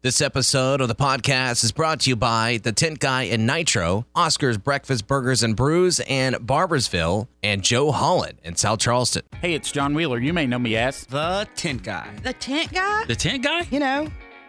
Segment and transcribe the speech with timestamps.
[0.00, 4.06] This episode of the podcast is brought to you by The Tent Guy and Nitro,
[4.14, 9.22] Oscar's Breakfast Burgers and Brews in Barboursville, and Joe Holland in South Charleston.
[9.40, 10.20] Hey, it's John Wheeler.
[10.20, 11.04] You may know me as.
[11.06, 12.14] The tent guy.
[12.22, 13.06] The tent guy?
[13.06, 13.66] The tent guy?
[13.72, 14.08] You know,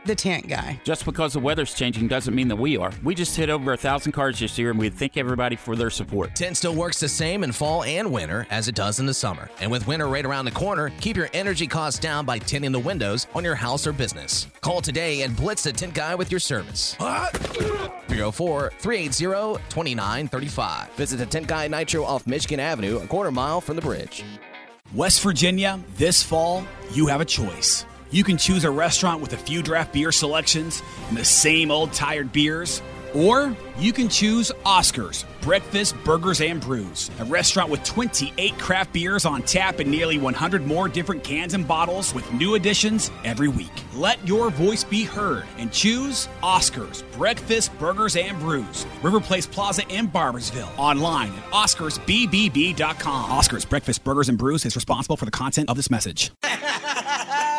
[0.09, 0.81] the tent guy.
[0.83, 2.91] Just because the weather's changing doesn't mean that we are.
[3.03, 5.91] We just hit over a thousand cars this year, and we thank everybody for their
[5.91, 6.35] support.
[6.35, 9.49] Tent still works the same in fall and winter as it does in the summer.
[9.61, 12.79] And with winter right around the corner, keep your energy costs down by tinting the
[12.79, 14.47] windows on your house or business.
[14.61, 16.95] Call today and blitz the tent guy with your service.
[16.95, 20.89] 304 380 2935.
[20.93, 24.23] Visit the Tent Guy Nitro off Michigan Avenue, a quarter mile from the bridge.
[24.95, 27.85] West Virginia, this fall, you have a choice.
[28.11, 31.93] You can choose a restaurant with a few draft beer selections and the same old
[31.93, 32.81] tired beers,
[33.13, 39.25] or you can choose Oscars, Breakfast, Burgers, and Brews, a restaurant with 28 craft beers
[39.25, 43.71] on tap and nearly 100 more different cans and bottles with new additions every week.
[43.93, 49.87] Let your voice be heard and choose Oscars, Breakfast, Burgers, and Brews, River Place Plaza
[49.87, 50.75] in Barboursville.
[50.79, 53.29] Online at OscarsBBB.com.
[53.29, 56.31] Oscars, Breakfast, Burgers, and Brews is responsible for the content of this message.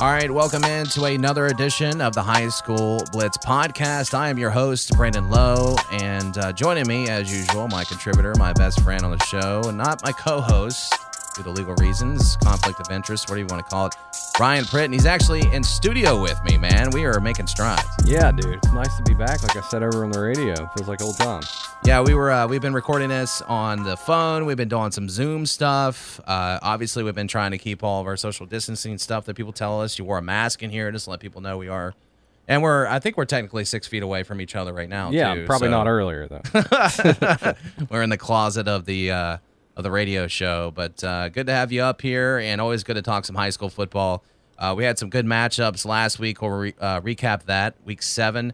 [0.00, 4.14] All right, welcome into another edition of the High School Blitz podcast.
[4.14, 8.54] I am your host, Brandon Lowe, and uh, joining me, as usual, my contributor, my
[8.54, 10.94] best friend on the show, and not my co host
[11.34, 13.94] due to legal reasons, conflict of interest, whatever you want to call it,
[14.38, 14.86] Ryan Pritt.
[14.86, 16.90] And he's actually in studio with me, man.
[16.90, 17.88] We are making strides.
[18.04, 18.54] Yeah, dude.
[18.54, 19.42] It's nice to be back.
[19.42, 21.50] Like I said over on the radio, feels like old times.
[21.84, 22.30] Yeah, we were.
[22.30, 24.44] Uh, we've been recording this on the phone.
[24.44, 26.20] We've been doing some Zoom stuff.
[26.26, 29.52] Uh, obviously, we've been trying to keep all of our social distancing stuff that people
[29.52, 29.98] tell us.
[29.98, 31.94] You wore a mask in here just to let people know we are.
[32.48, 32.86] And we're.
[32.86, 35.10] I think we're technically six feet away from each other right now.
[35.10, 37.54] Yeah, too, probably so not earlier though.
[37.90, 39.36] we're in the closet of the uh,
[39.80, 40.70] of the radio show.
[40.70, 43.50] But uh, good to have you up here, and always good to talk some high
[43.50, 44.22] school football.
[44.58, 46.42] Uh, we had some good matchups last week.
[46.42, 48.52] We'll re- uh, recap that week seven.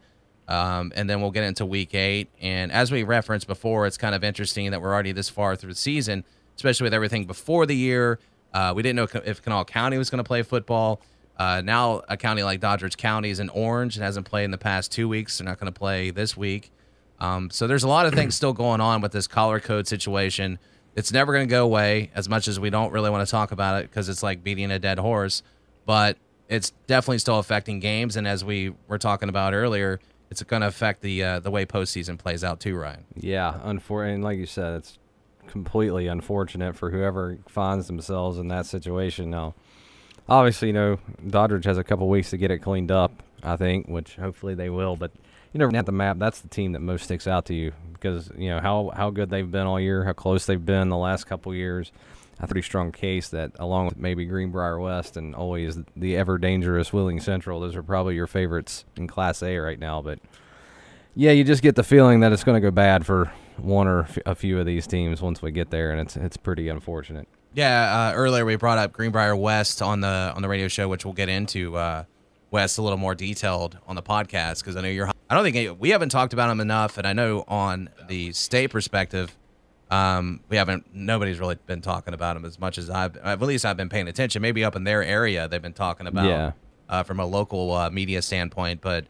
[0.49, 2.29] Um, and then we'll get into week eight.
[2.41, 5.73] And as we referenced before, it's kind of interesting that we're already this far through
[5.73, 8.21] the season, especially with everything before the year.
[8.55, 11.01] Uh, we didn't know if Kanawha County was going to play football.
[11.37, 14.59] Uh, now, a county like Doddridge County is in orange and hasn't played in the
[14.59, 15.39] past two weeks.
[15.39, 16.71] They're not going to play this week.
[17.19, 20.59] Um, so there's a lot of things still going on with this color code situation.
[20.97, 23.53] It's never going to go away as much as we don't really want to talk
[23.53, 25.43] about it because it's like beating a dead horse.
[25.85, 26.17] But
[26.49, 28.17] it's definitely still affecting games.
[28.17, 31.67] And as we were talking about earlier, it's going to affect the uh, the way
[31.67, 33.05] postseason plays out too, Ryan.
[33.17, 34.99] yeah, and like you said, it's
[35.47, 39.31] completely unfortunate for whoever finds themselves in that situation.
[39.31, 39.55] Now,
[40.29, 43.23] obviously, you know, Doddridge has a couple weeks to get it cleaned up.
[43.43, 44.97] I think, which hopefully they will.
[44.97, 45.13] But
[45.57, 48.31] you know, at the map, that's the team that most sticks out to you because
[48.37, 51.25] you know how how good they've been all year, how close they've been the last
[51.25, 51.93] couple years.
[52.39, 56.93] A pretty strong case that, along with maybe Greenbrier West and always the ever dangerous
[56.93, 60.03] Wheeling Central, those are probably your favorites in Class A right now.
[60.03, 60.19] But
[61.15, 64.07] yeah, you just get the feeling that it's going to go bad for one or
[64.27, 67.27] a few of these teams once we get there, and it's it's pretty unfortunate.
[67.55, 71.07] Yeah, uh, earlier we brought up Greenbrier West on the on the radio show, which
[71.07, 72.05] we'll get into uh,
[72.51, 75.16] West a little more detailed on the podcast because I know you're.
[75.29, 78.33] I don't think any- we haven't talked about them enough, and I know on the
[78.33, 79.37] state perspective,
[79.91, 80.87] um, we haven't.
[80.95, 83.17] Nobody's really been talking about them as much as I've.
[83.19, 84.43] At least I've been paying attention.
[84.43, 86.53] Maybe up in their area, they've been talking about Yeah.
[86.89, 89.05] uh, from a local uh, media standpoint, but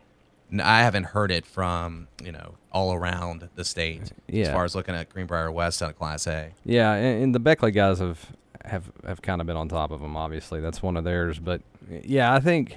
[0.62, 4.94] I haven't heard it from you know all around the state as far as looking
[4.94, 6.53] at Greenbrier West out of Class A.
[6.65, 8.32] Yeah, and, and the Beckley guys have
[8.65, 10.15] have have kind of been on top of them.
[10.16, 11.38] Obviously, that's one of theirs.
[11.38, 11.62] But
[12.05, 12.76] yeah, I think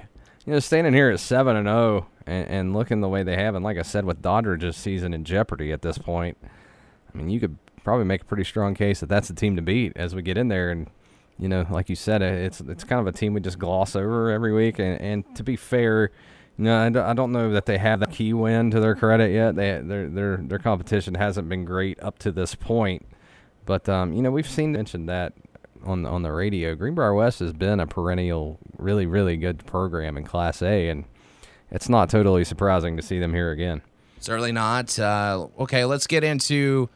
[0.49, 3.63] you know standing here at seven and zero and looking the way they have, and
[3.63, 7.57] like I said, with Doddridge's season in jeopardy at this point, I mean, you could
[7.83, 10.37] probably make a pretty strong case that that's the team to beat as we get
[10.39, 10.71] in there.
[10.71, 10.89] And
[11.37, 14.31] you know, like you said, it's it's kind of a team we just gloss over
[14.31, 14.79] every week.
[14.79, 16.09] And, and to be fair.
[16.61, 19.55] I don't- I don't know that they have the key win to their credit yet.
[19.55, 23.05] They their their their competition hasn't been great up to this point,
[23.65, 25.31] but um, you know we've seen mentioned that
[25.83, 26.75] on on the radio.
[26.75, 31.05] Greenbrier West has been a perennial, really really good program in Class A, and
[31.71, 33.81] it's not totally surprising to see them here again.
[34.19, 34.97] Certainly not.
[34.99, 36.89] Uh, okay, let's get into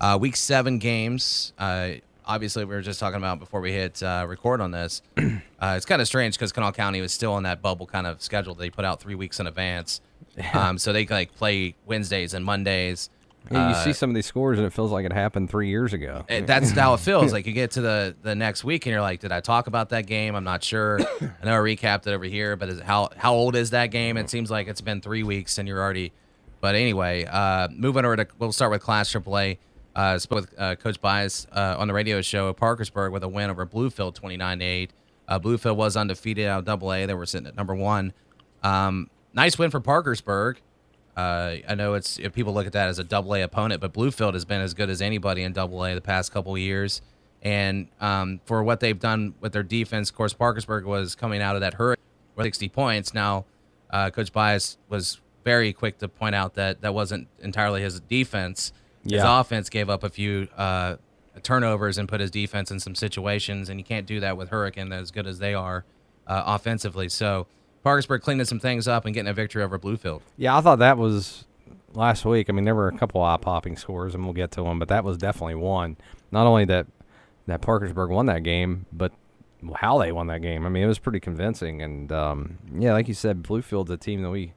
[0.00, 1.52] uh, week seven games.
[1.58, 1.92] Uh,
[2.26, 5.02] obviously, we were just talking about before we hit uh, record on this.
[5.16, 8.20] uh, it's kind of strange because Kanawha County was still on that bubble kind of
[8.22, 10.00] schedule they put out three weeks in advance.
[10.52, 13.08] Um, so they like play Wednesdays and Mondays.
[13.50, 15.68] Yeah, you Uh, see some of these scores and it feels like it happened three
[15.68, 16.24] years ago.
[16.28, 17.32] it- that's how it feels.
[17.32, 19.90] Like you get to the the next week and you're like, did I talk about
[19.90, 20.34] that game?
[20.34, 21.00] I'm not sure.
[21.20, 24.16] I know I recapped it over here, but is, how how old is that game?
[24.16, 26.12] It seems like it's been three weeks and you're already.
[26.60, 29.58] But anyway, uh, moving over to we'll start with Class AAA.
[29.94, 33.28] Uh, spoke with uh, Coach Bias uh, on the radio show at Parkersburg with a
[33.28, 34.90] win over Bluefield, 29 8.
[35.28, 37.06] Uh, Bluefield was undefeated out of Double A.
[37.06, 38.12] They were sitting at number one.
[38.62, 40.56] Um, nice win for Parkersburg.
[41.16, 43.92] Uh, I know it's if people look at that as a double A opponent, but
[43.92, 47.02] Bluefield has been as good as anybody in double A the past couple of years.
[47.42, 51.54] And um, for what they've done with their defense, of course, Parkersburg was coming out
[51.56, 52.02] of that hurricane
[52.34, 53.12] with 60 points.
[53.12, 53.44] Now,
[53.90, 58.72] uh, Coach Bias was very quick to point out that that wasn't entirely his defense.
[59.16, 60.96] His offense gave up a few uh,
[61.42, 64.90] turnovers and put his defense in some situations, and you can't do that with Hurricane
[64.92, 65.84] as good as they are
[66.26, 67.10] uh, offensively.
[67.10, 67.46] So
[67.84, 70.22] Parkersburg cleaning some things up and getting a victory over Bluefield.
[70.38, 71.44] Yeah, I thought that was
[71.92, 72.48] last week.
[72.48, 74.78] I mean, there were a couple of eye popping scores, and we'll get to them,
[74.78, 75.96] but that was definitely one.
[76.32, 76.86] Not only that
[77.46, 79.12] that Parkersburg won that game, but
[79.76, 80.64] how they won that game.
[80.64, 81.82] I mean, it was pretty convincing.
[81.82, 84.54] And um, yeah, like you said, Bluefield's a team that we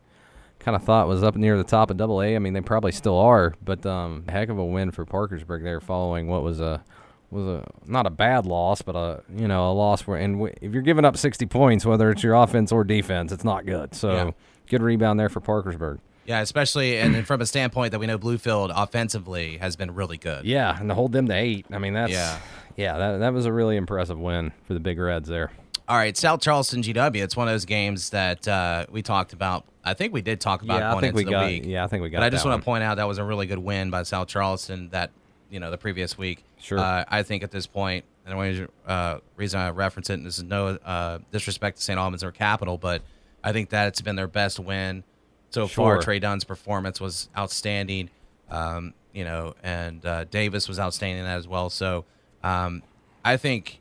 [0.59, 2.35] kind of thought was up near the top of Double A.
[2.35, 5.81] I mean, they probably still are, but um, heck of a win for Parkersburg there,
[5.81, 6.83] following what was a
[7.31, 10.53] was a not a bad loss, but a you know a loss where and w-
[10.62, 13.94] if you're giving up 60 points, whether it's your offense or defense, it's not good.
[13.95, 14.31] So Yeah.
[14.69, 16.00] good rebound there for Parkersburg.
[16.25, 20.45] Yeah, especially and from a standpoint that we know Bluefield offensively has been really good.
[20.45, 22.38] Yeah, and to hold them to eight, I mean that's Yeah.
[22.75, 25.51] yeah, that that was a really impressive win for the Big Reds there.
[25.89, 27.23] All right, South Charleston GW.
[27.23, 29.63] It's one of those games that uh, we talked about.
[29.85, 31.63] I think we did talk about Yeah, I think into we the got- week.
[31.65, 33.23] yeah, I think we got But I just want to point out that was a
[33.23, 34.89] really good win by South Charleston.
[34.89, 35.12] That
[35.50, 36.44] you know the previous week.
[36.59, 36.80] Sure.
[36.80, 40.25] Uh, I think at this point, and the only uh, reason I reference it, and
[40.25, 41.98] this is no uh, disrespect to St.
[41.98, 43.01] Albans or Capital, but
[43.44, 45.04] I think that it's been their best win
[45.50, 46.01] so far.
[46.01, 48.09] Trey Dunn's performance was outstanding.
[48.50, 51.69] Um, you know, and uh, Davis was outstanding that as well.
[51.69, 52.06] So
[52.44, 52.83] um,
[53.25, 53.80] I think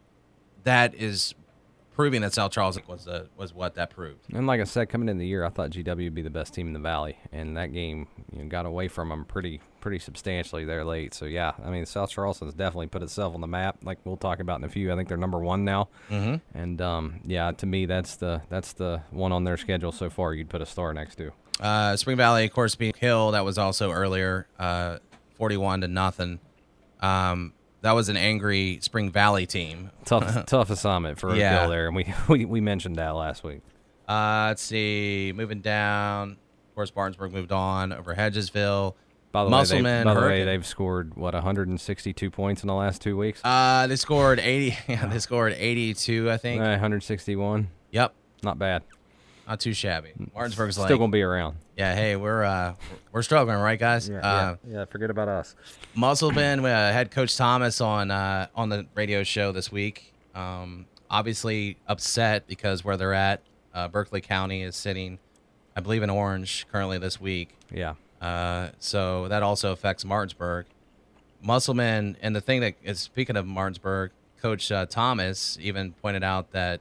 [0.64, 1.34] that is
[1.92, 4.32] proving that South Charleston was the was what that proved.
[4.32, 6.54] And like I said, coming in the year, I thought GW would be the best
[6.54, 9.98] team in the valley, and that game you know, got away from them pretty pretty
[9.98, 11.14] substantially there late.
[11.14, 13.78] So yeah, I mean South Charleston's definitely put itself on the map.
[13.82, 14.92] Like we'll talk about in a few.
[14.92, 16.36] I think they're number one now, mm-hmm.
[16.58, 20.34] and um, yeah, to me that's the that's the one on their schedule so far.
[20.34, 21.32] You'd put a star next to.
[21.60, 23.30] Uh, Spring Valley, of course, being Hill.
[23.30, 24.98] That was also earlier, uh,
[25.36, 26.40] forty-one to nothing.
[27.00, 27.52] Um,
[27.82, 29.90] that was an angry Spring Valley team.
[30.04, 31.60] Tough tough assignment for a Yeah.
[31.60, 33.60] kill there, and we, we we mentioned that last week.
[34.08, 36.32] Uh, let's see, moving down.
[36.32, 38.94] Of course, Barnesburg moved on over Hedgesville.
[39.36, 40.46] By the Musselman, way, they, by the way, Hurricane.
[40.46, 43.40] they've scored what 162 points in the last two weeks.
[43.44, 44.76] Uh, they scored eighty.
[44.88, 46.60] Yeah, they scored eighty-two, I think.
[46.62, 48.82] Uh, 161, Yep, not bad.
[49.46, 50.12] not too shabby.
[50.34, 51.56] Martinsburg's like, Still gonna be around.
[51.76, 52.74] yeah, hey, we're uh,
[53.12, 54.08] we're struggling, right, guys?
[54.08, 54.84] uh, yeah.
[54.86, 55.54] Forget about us.
[55.94, 60.12] Musselman, we uh, had Coach Thomas on uh, on the radio show this week.
[60.34, 63.40] Um, obviously upset because where they're at,
[63.74, 65.18] uh, Berkeley County is sitting,
[65.76, 67.54] I believe, in orange currently this week.
[67.70, 67.94] Yeah.
[68.26, 70.66] Uh, so that also affects Martinsburg.
[71.42, 76.52] Musselman, and the thing that is speaking of Martinsburg, Coach uh, Thomas even pointed out
[76.52, 76.80] that,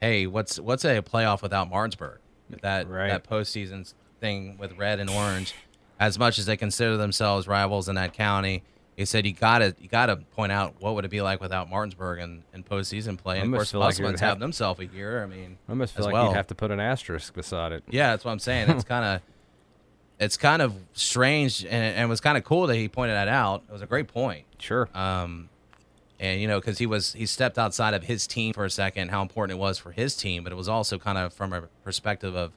[0.00, 2.18] hey, what's what's a playoff without Martinsburg?
[2.62, 3.08] That Right.
[3.08, 5.54] that postseason thing with red and orange,
[6.00, 8.62] as much as they consider themselves rivals in that county,
[8.96, 12.18] he said you gotta you gotta point out what would it be like without Martinsburg
[12.20, 13.38] and, and postseason play.
[13.40, 15.22] And of course, like Musselman's have- having themselves a year.
[15.22, 16.26] I mean, I almost feel like well.
[16.28, 17.84] you'd have to put an asterisk beside it.
[17.88, 18.70] Yeah, that's what I'm saying.
[18.70, 19.20] It's kind of,
[20.20, 23.28] it's kind of strange, and, and it was kind of cool that he pointed that
[23.28, 23.62] out.
[23.68, 24.44] It was a great point.
[24.58, 24.88] Sure.
[24.94, 25.48] Um,
[26.20, 29.10] and you know, because he was he stepped outside of his team for a second,
[29.10, 31.62] how important it was for his team, but it was also kind of from a
[31.84, 32.52] perspective of,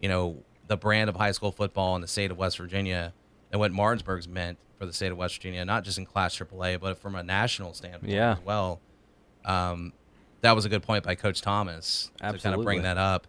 [0.00, 3.12] you know, the brand of high school football in the state of West Virginia
[3.52, 6.80] and what Martinsburg's meant for the state of West Virginia, not just in Class AAA,
[6.80, 8.32] but from a national standpoint Yeah.
[8.32, 8.80] as well.
[9.44, 9.92] Um,
[10.40, 13.28] that was a good point by Coach Thomas to kind of bring that up.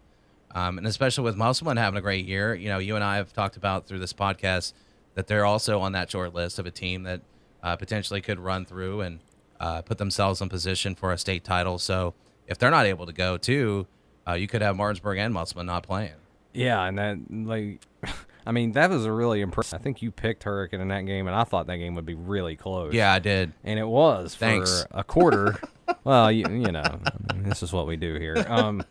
[0.54, 3.32] Um, and especially with Musselman having a great year, you know, you and I have
[3.32, 4.72] talked about through this podcast
[5.14, 7.20] that they're also on that short list of a team that
[7.62, 9.20] uh, potentially could run through and
[9.60, 11.78] uh, put themselves in position for a state title.
[11.78, 12.14] So
[12.46, 13.86] if they're not able to go too,
[14.26, 16.12] uh, you could have Martinsburg and Musselman not playing.
[16.52, 17.80] Yeah, and that like,
[18.46, 19.78] I mean, that was a really impressive.
[19.80, 22.14] I think you picked Hurricane in that game, and I thought that game would be
[22.14, 22.94] really close.
[22.94, 23.52] Yeah, I did.
[23.64, 24.84] and it was Thanks.
[24.84, 25.58] for a quarter.
[26.04, 26.82] well, you, you know,
[27.30, 28.44] I mean, this is what we do here.
[28.48, 28.82] Um,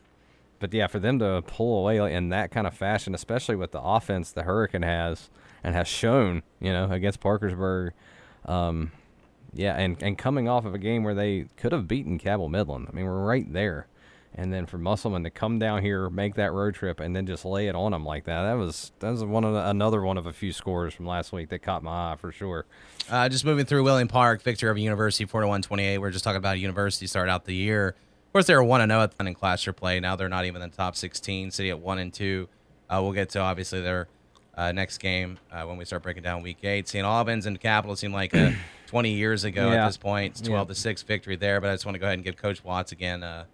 [0.60, 3.82] but yeah, for them to pull away in that kind of fashion, especially with the
[3.82, 5.30] offense the Hurricane has
[5.64, 7.94] and has shown, you know, against Parkersburg.
[8.46, 8.92] Um,
[9.54, 12.88] yeah, and, and coming off of a game where they could have beaten Cabell Midland.
[12.92, 13.88] I mean, we're right there.
[14.36, 17.44] and then for Musselman to come down here, make that road trip, and then just
[17.44, 18.44] lay it on them like that.
[18.44, 21.32] That was that was one of the, another one of a few scores from last
[21.34, 22.66] week that caught my eye for sure.
[23.10, 26.00] Uh, just moving through Wheeling Park, victory over University, 41-28.
[26.00, 27.96] We're just talking about a University start out the year.
[28.28, 30.00] Of course, they were one and zero at the in class play.
[30.00, 31.52] Now they're not even in the top 16.
[31.52, 32.48] City at one and two.
[32.90, 34.08] Uh, we'll get to obviously their
[34.56, 36.88] uh, next game uh, when we start breaking down Week Eight.
[36.88, 37.06] St.
[37.06, 38.52] Albans and Capital seemed like uh,
[38.88, 39.84] 20 years ago Yeah.
[39.84, 40.32] at this point.
[40.40, 41.60] It's 12 to six victory there.
[41.62, 43.46] But I just want to go ahead and give Coach Watts again uh,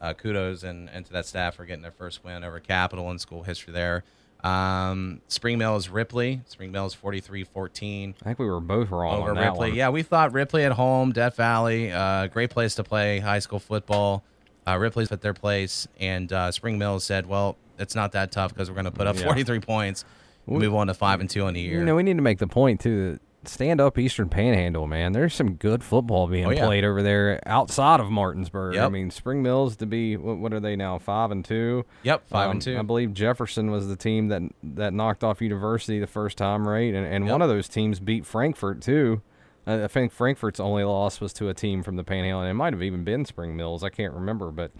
[0.00, 3.18] uh, kudos and, and to that staff for getting their first win over Capital in
[3.18, 4.04] school history there.
[4.44, 6.42] Um, Spring Mills Ripley.
[6.46, 9.70] Spring is 43-14 I think we were both wrong over on that Ripley.
[9.70, 9.74] one.
[9.74, 13.58] Yeah, we thought Ripley at home, Death Valley, uh, great place to play high school
[13.58, 14.22] football.
[14.66, 18.52] Uh, Ripley's at their place, and uh, Spring Mills said, "Well, it's not that tough
[18.54, 19.24] because we're going to put up Yeah.
[19.24, 20.04] 43 points,
[20.46, 22.22] and move on to five and two on the year." You know, we need to
[22.22, 25.12] make the point too that stand up Eastern Panhandle, man.
[25.12, 26.64] There's some good football being Oh, yeah.
[26.66, 28.76] played over there outside of Martinsburg.
[28.76, 30.98] I mean, Spring Mills to be what, what are they now?
[30.98, 31.84] Five and two.
[32.02, 32.78] Yep, five Um, and two.
[32.78, 36.94] I believe Jefferson was the team that that knocked off University the first time, right?
[36.94, 37.32] And and Yep.
[37.32, 39.22] one of those teams beat Frankfort too.
[39.66, 42.74] I think Frankfort's only loss was to a team from the Panhandle, and it might
[42.74, 43.82] have even been Spring Mills.
[43.82, 44.72] I can't remember, but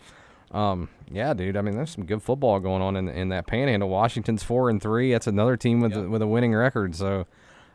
[0.52, 1.56] um, yeah, dude.
[1.56, 3.88] I mean, there's some good football going on in in that Panhandle.
[3.88, 5.10] Washington's four and three.
[5.12, 6.94] That's another team with a, with a winning record.
[6.94, 7.26] So,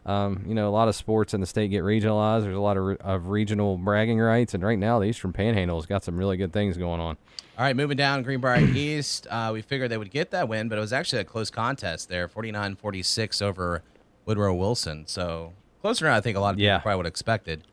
[0.09, 2.41] um, you know, a lot of sports in the state get regionalized.
[2.43, 5.85] There's a lot of, re- of regional bragging rights, and right now the Eastern Panhandle's
[5.85, 7.17] got some really good things going on.
[7.57, 9.27] All right, moving down Greenbrier East.
[9.29, 12.09] Uh, we figured they would get that win, but it was actually a close contest
[12.09, 13.83] there 49 46 over
[14.25, 15.05] Woodrow Wilson.
[15.07, 16.79] So closer than I think a lot of people Yeah.
[16.79, 17.63] probably would have expected.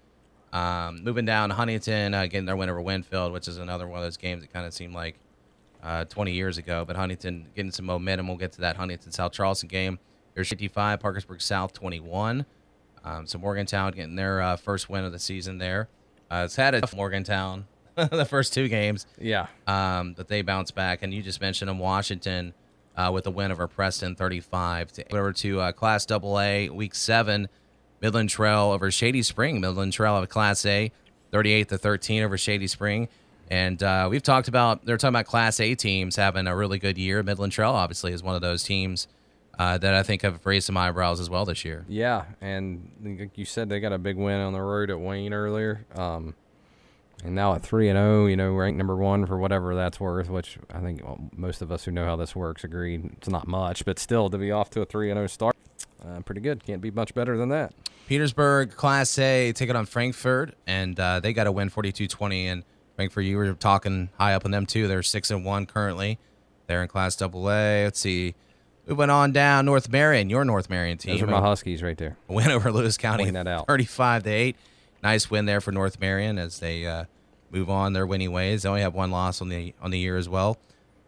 [0.53, 4.05] Um, moving down Huntington, uh, getting their win over Winfield, which is another one of
[4.05, 5.17] those games that kind of seemed like
[5.83, 6.85] uh, 20 years ago.
[6.85, 8.29] But Huntington getting some momentum.
[8.29, 9.99] We'll get to that Huntington South Charleston game.
[10.37, 12.45] There's 55, Parkersburg South 21.
[13.05, 15.89] Um, so Morgantown getting their uh, first win of the season there.
[16.31, 20.75] Uh, it's had a tough Morgantown the first two games Yeah, um, that they bounced
[20.75, 21.03] back.
[21.03, 22.53] And you just mentioned them, Washington,
[22.97, 26.95] uh, with a win over Preston, 35 to over to uh, Class Double A, Week
[26.95, 27.49] Seven,
[28.03, 29.59] Midland Trail over Shady Spring.
[29.59, 30.93] Midland Trail of Class A,
[31.31, 33.09] 38 to 13 over Shady Spring.
[33.51, 36.99] And uh, we've talked about they're talking about Class A teams having a really good
[36.99, 37.23] year.
[37.23, 39.09] Midland Trail obviously is one of those teams
[39.59, 41.85] uh, that I think have raised some eyebrows as well this year.
[41.89, 45.33] yeah, and like you said, they got a big win on the road at Wayne
[45.33, 45.85] earlier.
[45.95, 46.35] Um,
[47.25, 50.29] and now at three and zero, you know, ranked number one for whatever that's worth.
[50.29, 53.47] Which I think well, most of us who know how this works agree it's not
[53.47, 55.57] much, but still to be off to a three and zero start,
[56.07, 56.65] uh, pretty good.
[56.65, 57.73] Can't be much better than that.
[58.07, 62.45] Petersburg Class A take it on Frankfort, and uh, they got a win 42-20.
[62.45, 62.63] And
[62.95, 64.87] Frankfort, you were talking high up on them too.
[64.87, 66.19] They're six and one currently.
[66.67, 67.85] They're in Class Double A.
[67.85, 68.35] Let's see.
[68.87, 71.15] We went on down North Marion, your North Marion team.
[71.15, 72.17] Those are my Huskies right there.
[72.29, 73.67] Win over Lewis County, Point that out.
[73.67, 74.57] 35 to eight.
[75.03, 77.05] Nice win there for North Marion as they uh,
[77.51, 78.63] move on their winning ways.
[78.63, 80.59] They only have one loss on the on the year as well.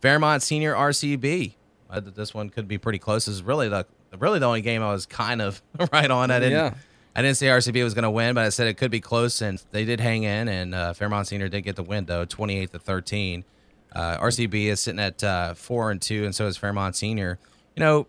[0.00, 1.54] Fairmont Senior RCB.
[1.90, 3.26] I thought this one could be pretty close.
[3.26, 3.86] This is really the
[4.18, 6.30] really the only game I was kind of right on.
[6.30, 6.52] I didn't.
[6.52, 6.74] Yeah.
[7.16, 9.40] I didn't say RCB was going to win, but I said it could be close,
[9.40, 10.46] and they did hang in.
[10.46, 13.44] And uh, Fairmont Senior did get the win though, twenty-eight to thirteen.
[13.92, 17.38] Uh, RCB is sitting at uh, four and two, and so is Fairmont Senior.
[17.78, 18.06] You know,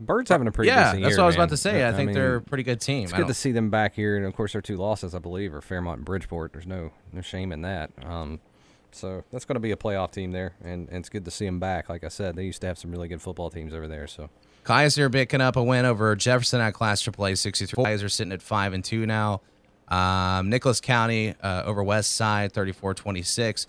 [0.00, 1.44] Birds having a pretty yeah, that's year, what I was man.
[1.44, 1.86] about to say.
[1.86, 3.04] I, think mean, they're a pretty good team.
[3.04, 5.54] It's good to see them back here, and of course, their two losses, I believe,
[5.54, 6.52] are Fairmont and Bridgeport.
[6.52, 7.90] There's no no shame in that.
[8.04, 8.40] Um,
[8.90, 11.46] so that's going to be a playoff team there, and, and it's good to see
[11.46, 11.88] them back.
[11.88, 14.06] Like I said, they used to have some really good football teams over there.
[14.06, 14.28] So
[14.64, 17.84] Keyser picking up a win over Jefferson at Class AAA 63.
[17.84, 19.40] Keyser sitting at 5 and 2 now.
[19.88, 23.66] Um, Nicholas County uh, over West Side 34 26.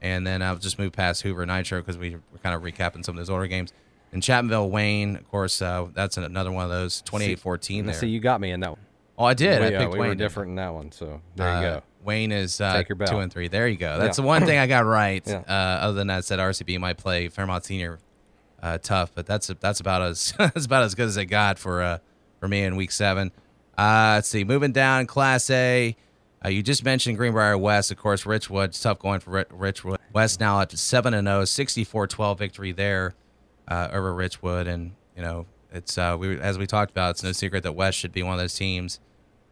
[0.00, 3.16] And then I'll just move past Hoover Nitro because we were kind of recapping some
[3.16, 3.72] of those older games.
[4.12, 7.94] And Chapmanville Wayne, of course, uh, that's another one of those 28 14 there.
[7.94, 8.80] see, you got me in that one.
[9.18, 9.62] oh, I did.
[9.62, 10.08] I yeah, picked we Wayne.
[10.10, 10.92] were different in that one.
[10.92, 11.82] So there you Uh, go.
[12.04, 13.06] Wayne is uh, Take your bow.
[13.06, 13.48] two and three.
[13.48, 13.98] There you go.
[13.98, 14.22] That's Yeah.
[14.22, 15.22] the one thing I got right.
[15.26, 15.42] Yeah.
[15.48, 17.98] Uh, other than that, I said RCB might play Fairmont Senior
[18.62, 21.80] uh, tough, but that's that's about as that's about as good as it got for
[21.82, 21.98] uh,
[22.40, 23.30] for me in week seven.
[23.78, 24.44] Uh, let's see.
[24.44, 25.96] Moving down, Class A.
[26.44, 28.24] Uh, you just mentioned Greenbrier West, of course.
[28.24, 29.96] Richwood, tough going for Ri- Richwood.
[30.12, 33.14] West now at seven and 0, 64-12 victory there
[33.72, 37.32] uh, over Richwood, and you know it's uh, we as we talked about, it's no
[37.32, 39.00] secret that West should be one of those teams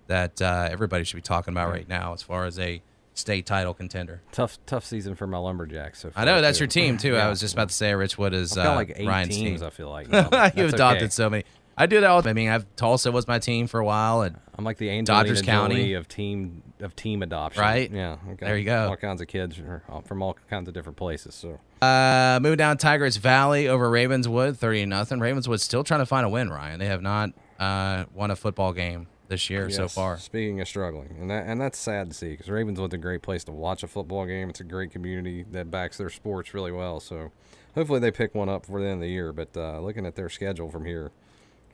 [0.06, 2.82] that uh, everybody should be talking about right now as far as a
[3.14, 4.22] state title contender.
[4.32, 6.00] Tough tough season for my Lumberjacks.
[6.00, 6.64] So I know that's too.
[6.64, 7.16] your team too.
[7.16, 9.60] I was just about to say Richwood is uh, like eight Ryan's teams.
[9.60, 9.66] team.
[9.66, 10.06] I feel like
[10.56, 11.10] You've adopted okay.
[11.10, 11.44] so many.
[11.76, 12.26] I do that.
[12.26, 15.24] I mean, I've Tulsa was my team for a while, and I'm like the Angelina
[15.24, 15.74] Dodgers County.
[15.76, 17.62] Jolie of team of team adoption.
[17.62, 17.90] Right?
[17.90, 18.18] Yeah.
[18.32, 18.44] Okay.
[18.44, 18.88] There you go.
[18.90, 19.58] All kinds of kids
[20.04, 21.34] from all kinds of different places.
[21.34, 25.18] So Uh, moving down Tygarts Valley over Ravenswood, thirty nothing.
[25.18, 26.50] Ravenswood still trying to find a win.
[26.50, 30.18] Ryan, they have not uh, won a football game this year so far.
[30.18, 33.42] Speaking of struggling, and that and that's sad to see because Ravenswood's a great place
[33.44, 34.50] to watch a football game.
[34.50, 37.00] It's a great community that backs their sports really well.
[37.00, 37.32] So
[37.74, 39.32] hopefully they pick one up for the end of the year.
[39.32, 41.12] But uh, looking at their schedule from here,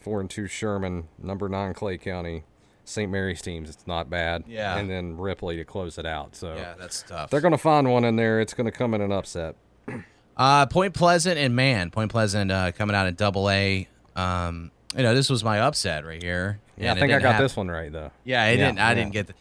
[0.00, 2.44] four and two Sherman, number nine Clay County,
[2.86, 3.10] St.
[3.10, 3.68] Mary's teams.
[3.68, 4.44] It's not bad.
[4.46, 4.76] Yeah.
[4.78, 6.34] and then Ripley to close it out.
[6.36, 7.28] So Yeah, that's tough.
[7.30, 8.40] they're going to find one in there.
[8.40, 9.56] It's going to come in an upset.
[10.38, 13.88] Uh, Point Pleasant and man, Point Pleasant uh, coming out in Double A.
[14.14, 16.60] Um, you know, this was my upset right here.
[16.76, 18.10] Yeah, I think I got hap- this one right though.
[18.22, 18.78] Yeah, it Yeah, didn't.
[18.78, 18.94] I yeah.
[18.96, 19.26] didn't get.
[19.28, 19.32] The,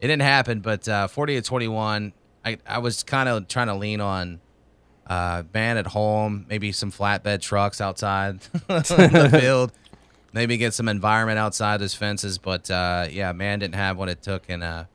[0.00, 2.12] it didn't happen, but uh, forty to twenty-one.
[2.44, 4.40] I I was kind of trying to lean on
[5.06, 9.70] uh, man at home, maybe some flatbed trucks outside the field,
[10.32, 12.38] maybe get some environment outside his fences.
[12.38, 14.86] But uh, yeah, man didn't have what it took in uh,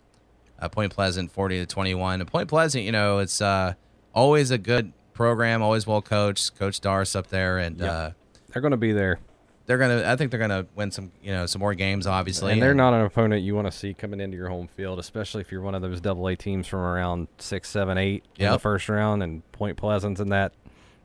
[0.60, 2.22] uh, Point Pleasant, forty to twenty-one.
[2.22, 3.74] And Point Pleasant, you know, it's uh,
[4.14, 6.58] always a good program, always well coached.
[6.58, 8.12] Coach Darst up there, and uh,
[8.52, 9.20] They're going to be there.
[9.66, 10.04] they're gonna.
[10.06, 12.06] I think they're gonna win some, you know, some more games.
[12.08, 15.00] Obviously, And they're not an opponent you want to see coming into your home field,
[15.00, 18.52] especially if you're one of those double A teams from around six, seven, eight in
[18.52, 20.54] the first round and Point Pleasant's in that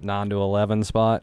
[0.00, 1.22] nine to eleven spot.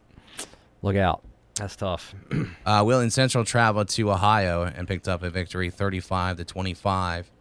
[0.82, 1.24] Look out.
[1.58, 2.16] That's tough.
[2.66, 7.32] Uh, Wheeling Central traveled to Ohio and picked up a victory, 35 to 25.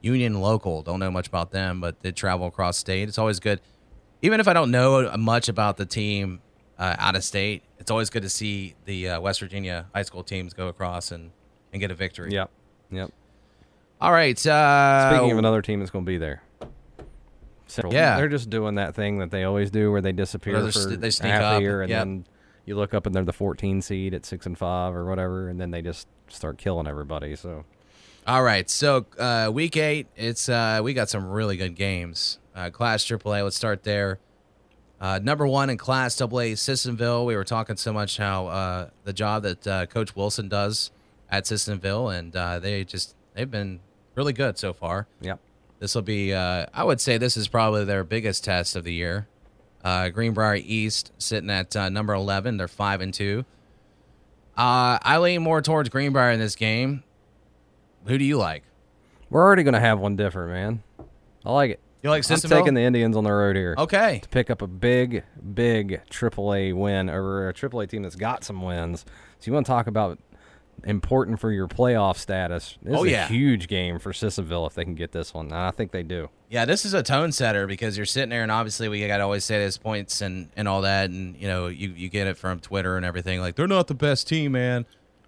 [0.00, 3.08] Union local, don't know much about them, but did travel across state.
[3.08, 3.60] It's always good,
[4.22, 6.40] even if I don't know much about the team
[6.78, 7.64] uh, out of state.
[7.78, 11.32] It's always good to see the uh, West Virginia high school teams go across and,
[11.72, 12.30] and get a victory.
[12.30, 12.50] yep.
[12.92, 13.10] Yep.
[14.00, 14.46] All right.
[14.46, 16.42] Uh, Speaking of another team that's going to be there.
[17.66, 17.92] Central.
[17.92, 18.16] Yeah.
[18.16, 21.00] They're just doing that thing that they always do where they disappear they're for st-
[21.00, 22.00] they sneak half up, a year and yep.
[22.00, 22.26] then
[22.66, 25.60] you look up and they're the 14 seed at 6 and 5 or whatever and
[25.60, 27.34] then they just start killing everybody.
[27.36, 27.64] So
[28.26, 32.38] All right, so uh, week eight, it's uh, we got some really good games.
[32.54, 34.18] Uh, class AAA, let's start there.
[35.00, 37.26] Uh, number one in Class AA, Sissonville.
[37.26, 40.90] We were talking so much how uh, the job that uh, Coach Wilson does
[41.30, 43.80] at Sissonville, and uh, they just they've been
[44.14, 45.06] really good so far.
[45.20, 45.38] Yep.
[45.78, 48.94] This will be, uh, I would say, this is probably their biggest test of the
[48.94, 49.28] year.
[49.86, 52.56] Uh, Greenbrier East sitting at uh, number eleven.
[52.56, 53.44] They're five and two.
[54.56, 57.04] Uh, I lean more towards Greenbrier in this game.
[58.06, 58.64] Who do you like?
[59.30, 60.82] We're already going to have one different, man.
[61.44, 61.80] I like it.
[62.02, 63.76] You like I'm taking the Indians on the road here.
[63.78, 64.18] Okay.
[64.24, 65.22] To pick up a big,
[65.54, 69.04] big AAA win over a AAA team that's got some wins.
[69.38, 70.18] So you want to talk about
[70.84, 72.78] important for your playoff status?
[72.82, 73.24] This Oh, is yeah.
[73.24, 75.46] a huge game for Sissonville if they can get this one.
[75.46, 76.28] And I think they do.
[76.48, 79.22] Yeah, this is a tone setter because you're sitting there, and obviously we got to
[79.24, 82.36] always say this points and, and all that, and you know you, you get it
[82.36, 83.40] from Twitter and everything.
[83.40, 84.86] Like they're not the best team, man.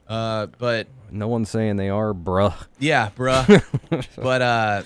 [0.08, 2.54] Uh, but No one's saying they are, bruh.
[2.78, 3.62] yeah, bruh.
[4.16, 4.82] but uh,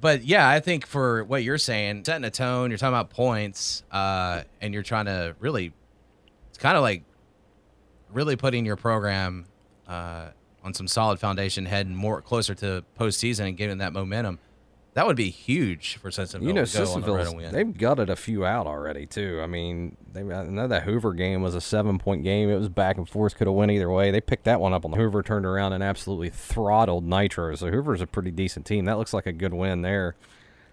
[0.00, 3.82] but yeah, I think for what you're saying, setting a tone, you're talking about points,
[3.90, 5.72] uh, and you're trying to really,
[6.48, 7.02] it's kind of like
[8.12, 9.44] really putting your program
[9.90, 10.30] uh,
[10.62, 14.38] on some solid foundation, heading more closer to postseason and getting that momentum.
[14.94, 16.48] That would be huge for Sissonville.
[16.48, 17.52] You know, to the road and Sissonville, win.
[17.52, 19.40] they've gutted a few out already, too.
[19.42, 22.50] I mean, they, I know that Hoover game was a seven point game.
[22.50, 24.10] It was back and forth, could have went either way.
[24.10, 27.54] They picked that one up on the Hoover, turned around and absolutely throttled Nitro.
[27.54, 28.84] So Hoover's a pretty decent team.
[28.84, 30.16] That looks like a good win there.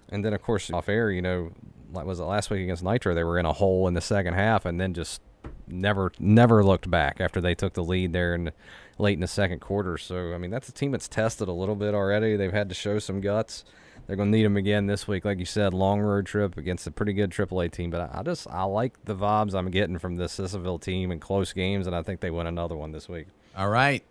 [0.09, 1.51] And then, of course, off air, you know,
[1.93, 3.13] like was it last week against Nitro?
[3.13, 5.21] They were in a hole in the second half and then just
[5.67, 8.51] never, never looked back after they took the lead there in
[8.97, 9.97] late in the second quarter.
[9.97, 12.35] So, I mean, that's a team that's tested a little bit already.
[12.35, 13.63] They've had to show some guts.
[14.07, 16.87] They're going to need them again this week, like you said, long road trip against
[16.87, 17.89] a pretty good AAA team.
[17.89, 21.51] But I, just I like the vibes I'm getting from this Sissonville team in close
[21.51, 23.27] games, and I think they win another one this week.
[23.57, 24.01] All right,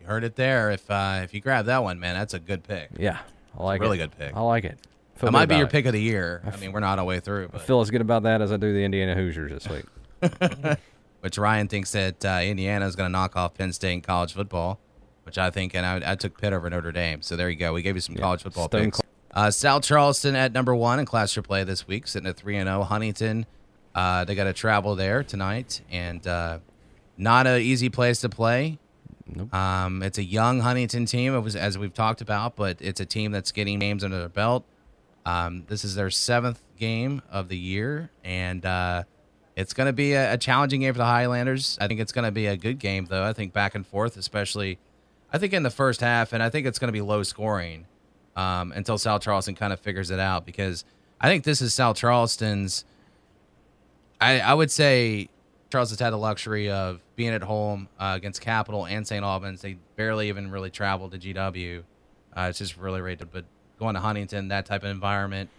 [0.00, 0.70] you heard it there.
[0.70, 2.90] If uh, if you grab that one, man, that's a good pick.
[2.98, 3.20] Yeah,
[3.58, 4.10] I like really it.
[4.10, 4.36] good pick.
[4.36, 4.78] I like it.
[5.14, 5.72] Feel That might be your it.
[5.72, 6.42] pick of the year.
[6.44, 8.52] I mean, we're not all the way through, I feel as good about that as
[8.52, 9.84] I do the Indiana Hoosiers this week.
[11.20, 14.32] Which Ryan thinks that uh, Indiana is going to knock off Penn State in college
[14.32, 14.78] football,
[15.24, 17.22] which I think, and I, I took Pitt over Notre Dame.
[17.22, 17.72] So there you go.
[17.72, 19.00] We gave you some college football Stone picks.
[19.34, 22.68] Uh, South Charleston at number one in Class AAA this week, sitting at three and
[22.68, 22.82] zero.
[22.82, 23.46] Huntington,
[23.94, 26.58] uh, they got to travel there tonight, and uh,
[27.16, 28.78] not an easy place to play.
[29.52, 33.06] Um, it's a young Huntington team, it was, as we've talked about, but it's a
[33.06, 34.64] team that's getting games under their belt.
[35.24, 39.04] Um, this is their seventh game of the year, and uh,
[39.56, 41.78] it's going to be a, a challenging game for the Highlanders.
[41.80, 43.24] I think it's going to be a good game, though.
[43.24, 44.78] I think back and forth, especially,
[45.32, 47.86] I think in the first half, and I think it's going to be low scoring
[48.36, 50.84] um, until South Charleston kind of figures it out because
[51.20, 52.84] I think this is South Charleston's.
[54.20, 55.28] I, I would say
[55.70, 59.24] Charleston's had the luxury of being at home uh, against Capital and St.
[59.24, 59.62] Albans.
[59.62, 61.82] They barely even really traveled to GW.
[62.34, 63.44] Uh, it's just really rated, but
[63.78, 65.50] going to Huntington, that type of environment,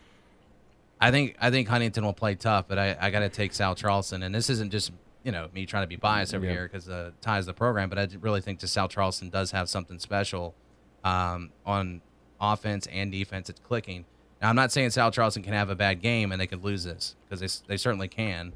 [1.08, 3.78] I think I think Huntington will play tough, but I, I got to take South
[3.78, 4.92] Charleston, and this isn't just
[5.24, 6.52] you know me trying to be biased over Yeah.
[6.52, 9.70] here because uh, ties the program, but I really think just South Charleston does have
[9.70, 10.56] something special
[11.04, 12.02] um, on
[12.40, 13.50] offense and defense.
[13.50, 14.06] It's clicking.
[14.42, 16.84] Now I'm not saying South Charleston can have a bad game and they could lose
[16.84, 18.54] this because they they certainly can.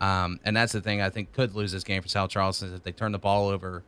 [0.00, 2.74] Um, and that's the thing I think could lose this game for South Charleston is
[2.74, 3.82] if they turn the ball over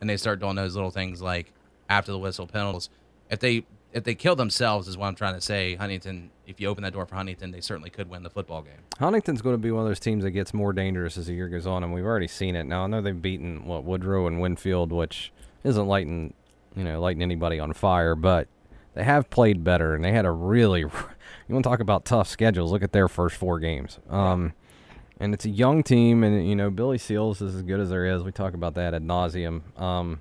[0.00, 1.52] and they start doing those little things like
[1.88, 2.88] after the whistle penalties.
[3.30, 5.74] If they if they kill themselves is what I'm trying to say.
[5.76, 8.80] Huntington, if you open that door for Huntington, they certainly could win the football game.
[8.98, 11.48] Huntington's going to be one of those teams that gets more dangerous as the year
[11.48, 12.64] goes on, and we've already seen it.
[12.64, 15.32] Now I know they've beaten what Woodrow and Winfield, which
[15.64, 16.34] isn't lighting,
[16.76, 18.48] you know, lighting anybody on fire, but
[18.94, 20.84] they have played better, and they had a really.
[21.48, 22.70] You want to talk about tough schedules?
[22.70, 23.98] Look at their first four games.
[24.08, 24.52] Um,
[25.18, 28.06] and it's a young team, and you know Billy Seals is as good as there
[28.06, 28.22] is.
[28.22, 29.78] We talk about that ad nauseum.
[29.80, 30.20] Um,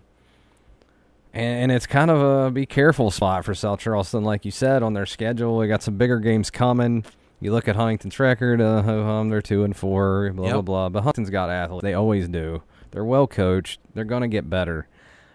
[1.33, 4.93] and it's kind of a be careful spot for South Charleston, like you said, on
[4.93, 5.59] their schedule.
[5.59, 7.05] They got some bigger games coming.
[7.39, 10.65] You look at Huntington's record, uh, ho hum, they're two and four, blah blah Yep.
[10.65, 10.89] blah.
[10.89, 12.61] But Huntington's got athletes; they always do.
[12.91, 13.79] They're well coached.
[13.93, 14.87] They're gonna get better.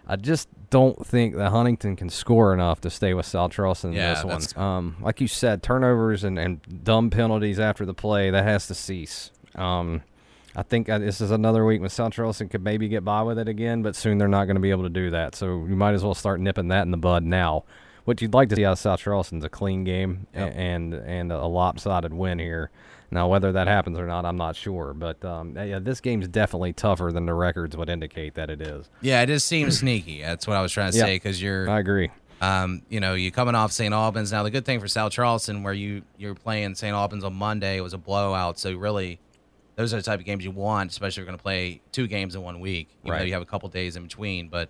[0.09, 3.97] I just don't think that Huntington can score enough to stay with South Charleston in
[3.97, 4.63] Yeah, this one.
[4.63, 8.73] Um, like you said, turnovers and, and dumb penalties after the play that has to
[8.73, 9.31] cease.
[9.55, 10.03] Um,
[10.55, 13.37] I think uh, this is another week when South Charleston could maybe get by with
[13.37, 15.35] it again, but soon they're not going to be able to do that.
[15.35, 17.63] So you might as well start nipping that in the bud now.
[18.05, 20.53] What you'd like to see out of South Charleston's a clean game Yep.
[20.55, 22.71] and and a lopsided win here.
[23.11, 24.93] Now whether that happens or not, I'm not sure.
[24.93, 28.89] But um, yeah, this game's definitely tougher than the records would indicate that it is.
[29.01, 30.21] Yeah, it just seems sneaky.
[30.21, 32.09] That's what I was trying to say because you're I agree.
[32.39, 33.93] Um, you know, you coming off St.
[33.93, 34.31] Albans.
[34.31, 36.93] Now, the good thing for South Charleston, where you you're playing St.
[36.95, 38.57] Albans on Monday, it was a blowout.
[38.59, 39.19] So really,
[39.77, 42.07] those are the type of games you want, especially if you're going to play two
[42.07, 42.89] games in one week.
[43.03, 43.25] Even Right.
[43.27, 44.49] you have a couple days in between.
[44.49, 44.69] But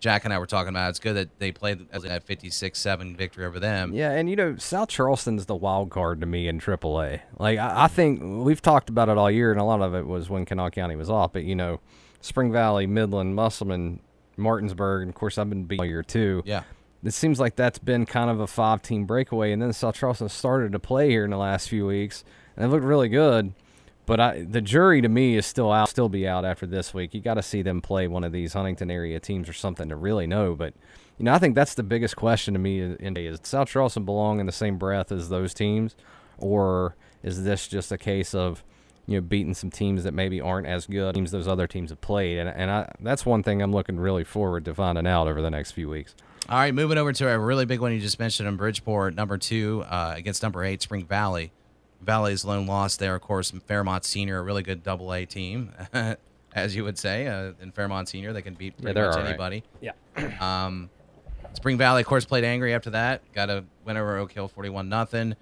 [0.00, 3.44] Jack and I were talking about it's good that they played as a 56-7 victory
[3.44, 3.92] over them.
[3.92, 7.20] Yeah, and you know, South Charleston's the wild card to me in AAA.
[7.38, 10.06] Like, I, I think we've talked about it all year, and a lot of it
[10.06, 11.32] was when Kanawha County was off.
[11.32, 11.80] But you know,
[12.20, 14.00] Spring Valley, Midland, Musselman,
[14.36, 16.42] Martinsburg, and of course, I've been beating all year too.
[16.46, 16.62] Yeah.
[17.04, 20.72] It seems like that's been kind of a five-team breakaway, and then South Charleston started
[20.72, 22.24] to play here in the last few weeks,
[22.56, 23.52] and it looked really good.
[24.06, 27.12] But I, the jury to me is still out, still be out after this week.
[27.12, 29.96] You got to see them play one of these Huntington area teams or something to
[29.96, 30.54] really know.
[30.54, 30.74] But
[31.18, 32.80] you know, I think that's the biggest question to me.
[32.80, 35.96] In, is South Charleston belong in the same breath as those teams,
[36.38, 38.62] or is this just a case of
[39.06, 42.00] you know beating some teams that maybe aren't as good teams those other teams have
[42.00, 42.38] played?
[42.38, 45.50] And and I, that's one thing I'm looking really forward to finding out over the
[45.50, 46.14] next few weeks.
[46.48, 49.36] All right, moving over to a really big one you just mentioned in Bridgeport, number
[49.36, 51.50] two uh, against number eight, Spring Valley.
[52.00, 55.72] Valley's lone loss there, of course, Fairmont Senior, a really good double A team,
[56.54, 57.26] as you would say.
[57.26, 59.28] Uh, in Fairmont Senior, they can beat pretty they're much all right.
[59.30, 59.62] anybody.
[59.80, 59.92] Yeah.
[60.40, 60.90] Um,
[61.52, 63.22] Spring Valley, of course, played angry after that.
[63.32, 65.36] Got a win over Oak Hill, forty-one nothing.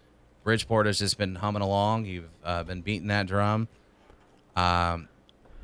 [0.44, 2.04] Bridgeport has just been humming along.
[2.04, 3.66] You've uh, been beating that drum.
[4.54, 5.08] Um,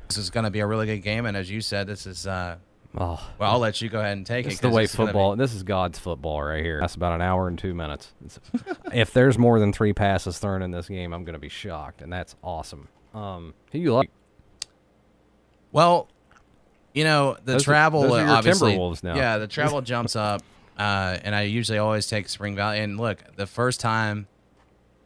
[0.09, 2.27] this is going to be a really good game, and as you said, this is.
[2.27, 2.57] Uh,
[2.97, 4.61] Oh, well, I'll let you go ahead and take It's it.
[4.61, 5.35] the way it's gonna be- football.
[5.37, 6.79] This is God's football right here.
[6.81, 8.11] That's about an hour and two minutes.
[8.93, 12.01] If there's more than three passes thrown in this game, I'm going to be shocked,
[12.01, 12.89] and that's awesome.
[13.13, 14.09] Um, who you like?
[15.71, 16.09] Well,
[16.93, 18.73] you know the Those are- travel those are your obviously.
[18.73, 19.15] Timberwolves now.
[19.15, 20.41] Yeah, the travel jumps up,
[20.77, 22.79] uh, and I usually always take Spring Valley.
[22.79, 24.27] And look, the first time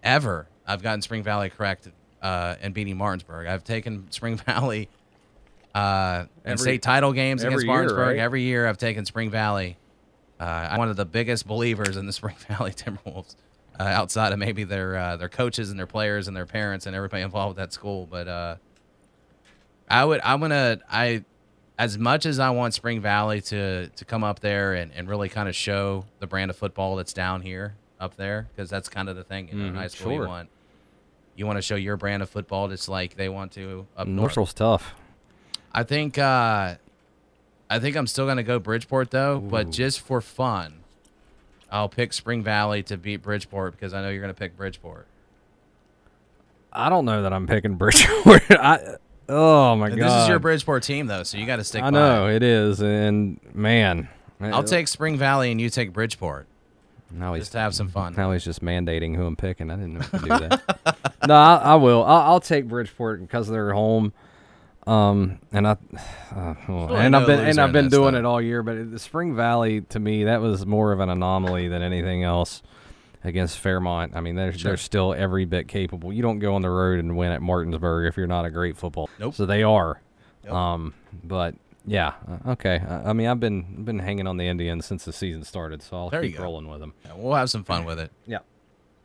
[0.04, 1.88] ever I've gotten Spring Valley correct
[2.24, 3.46] uh, and beating Martinsburg.
[3.48, 4.90] I've taken Spring Valley
[5.76, 8.18] uh, in state title games every against year, Martinsburg right?
[8.20, 8.66] every year.
[8.68, 9.78] I've taken Spring Valley.
[10.40, 13.36] Uh, I'm one of the biggest believers in the Spring Valley Timberwolves,
[13.80, 16.96] uh, outside of maybe their uh, their coaches and their players and their parents and
[16.96, 18.08] everybody involved with that school.
[18.10, 18.56] But uh,
[19.90, 21.24] I would I'm gonna I
[21.78, 25.30] as much as I want Spring Valley to to come up there and, and really
[25.30, 29.08] kind of show the brand of football that's down here up there because that's kind
[29.10, 30.24] of the thing you know, in Mhm, high school sure.
[30.24, 30.50] you want
[31.36, 34.18] you want to show your brand of football just like they want to up north.
[34.36, 34.94] Northville's tough.
[35.76, 36.76] I think uh,
[37.70, 40.76] I think I'm still gonna go Bridgeport though, but just for fun,
[41.70, 45.06] I'll pick Spring Valley to beat Bridgeport because I know you're gonna pick Bridgeport.
[46.72, 48.44] I don't know that I'm picking Bridgeport.
[48.52, 48.96] I,
[49.28, 51.84] oh my And god, this is your Bridgeport team though, so you got to stick.
[51.84, 52.36] I know it.
[52.36, 54.08] it is, and man,
[54.40, 56.48] I'll take Spring Valley and you take Bridgeport
[57.12, 58.14] Now he's just to have some fun.
[58.16, 59.70] Now he's just mandating who I'm picking.
[59.72, 60.98] I didn't know could do that.
[61.28, 62.04] no, I, I will.
[62.06, 64.14] I'll, I'll take Bridgeport because they're home.
[64.88, 65.78] Um, and I, uh,
[66.68, 68.20] well, well, and I've been and I've been doing though.
[68.20, 68.62] it all year.
[68.64, 72.62] But the Spring Valley to me that was more of an anomaly than anything else
[73.24, 74.14] against Fairmont.
[74.16, 74.70] I mean, they're Sure.
[74.72, 76.14] they're still every bit capable.
[76.14, 78.78] You don't go on the road and win at Martinsburg if you're not a great
[78.78, 79.10] football.
[79.20, 79.34] Nope.
[79.36, 80.00] So they are.
[80.44, 80.54] Yep.
[80.54, 80.94] Um,
[81.24, 81.56] but
[81.88, 82.80] yeah, uh, okay.
[82.88, 85.98] I, I mean, I've been been hanging on the Indians since the season started, so
[85.98, 86.94] I'll There keep rolling with them.
[87.04, 88.12] Yeah, we'll have some fun with it.
[88.28, 88.40] Yeah.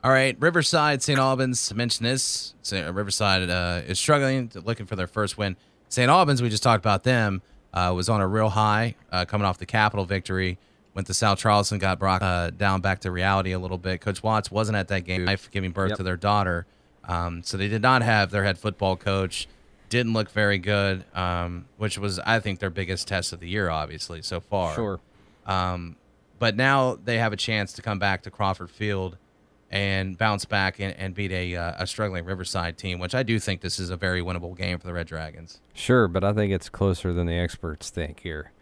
[0.02, 1.18] All right, Riverside, St.
[1.18, 1.74] Albans.
[1.74, 2.54] Mention this.
[2.72, 5.56] Riverside uh, is struggling, looking for their first win.
[5.90, 6.09] St.
[6.09, 7.42] Albans, we just talked about them,
[7.74, 10.57] uh, was on a real high, uh, coming off the Capital victory.
[10.94, 14.00] Went to South Charleston, got brought uh, down back to reality a little bit.
[14.00, 15.98] Coach Watts wasn't at that game, giving birth Yep.
[15.98, 16.66] to their daughter,
[17.05, 19.46] um, so they did not have their head football coach.
[19.88, 23.68] Didn't look very good, um, which was, I think, their biggest test of the year,
[23.70, 24.74] obviously so far.
[24.74, 25.00] Sure.
[25.46, 25.96] Um,
[26.38, 29.16] but now they have a chance to come back to Crawford Field
[29.70, 33.38] and bounce back and, and beat a, uh, a struggling Riverside team, which I do
[33.38, 35.61] think this is a very winnable game for the Red Dragons.
[35.74, 38.52] Sure, but I think it's closer than the experts think here.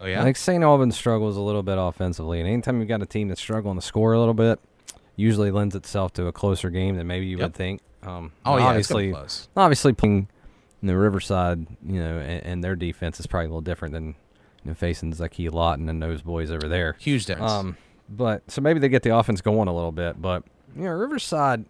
[0.00, 0.62] Oh yeah, I think St.
[0.64, 3.82] Albans struggles a little bit offensively, and anytime you've got a team that's struggling to
[3.82, 4.58] score a little bit,
[5.16, 7.46] usually lends itself to a closer game than maybe you Yep.
[7.46, 7.80] would think.
[8.02, 9.14] Um, oh yeah, obviously,
[9.56, 10.28] obviously playing
[10.82, 14.06] the Riverside, you know, and, and their defense is probably a little different than
[14.64, 16.96] you know, facing Zaki Lawton and those boys over there.
[16.98, 17.52] Huge difference.
[17.52, 17.76] Um,
[18.08, 20.20] but so maybe they get the offense going a little bit.
[20.20, 20.44] But
[20.76, 21.64] you know, Riverside,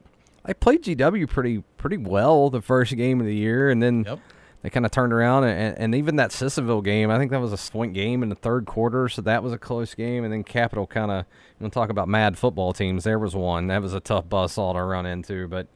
[0.44, 4.18] they played GW pretty pretty well the first game of the year, and then Yep.
[4.62, 5.44] they kind of turned around.
[5.44, 8.34] And, and even that Sissonville game, I think that was a swing game in the
[8.34, 10.24] third quarter, so that was a close game.
[10.24, 11.24] And then Capital kind of,
[11.58, 13.04] you know, talk about mad football teams.
[13.04, 15.66] There was one that was a tough bus all to run into, but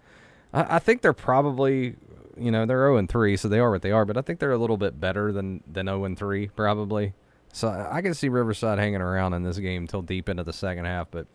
[0.52, 1.96] I, I think they're probably.
[2.38, 4.04] You know they're zero and three, so they are what they are.
[4.04, 7.14] But I think they're a little bit better than than zero and three, probably.
[7.52, 10.84] So I can see Riverside hanging around in this game until deep into the second
[10.84, 11.08] half.
[11.10, 11.26] But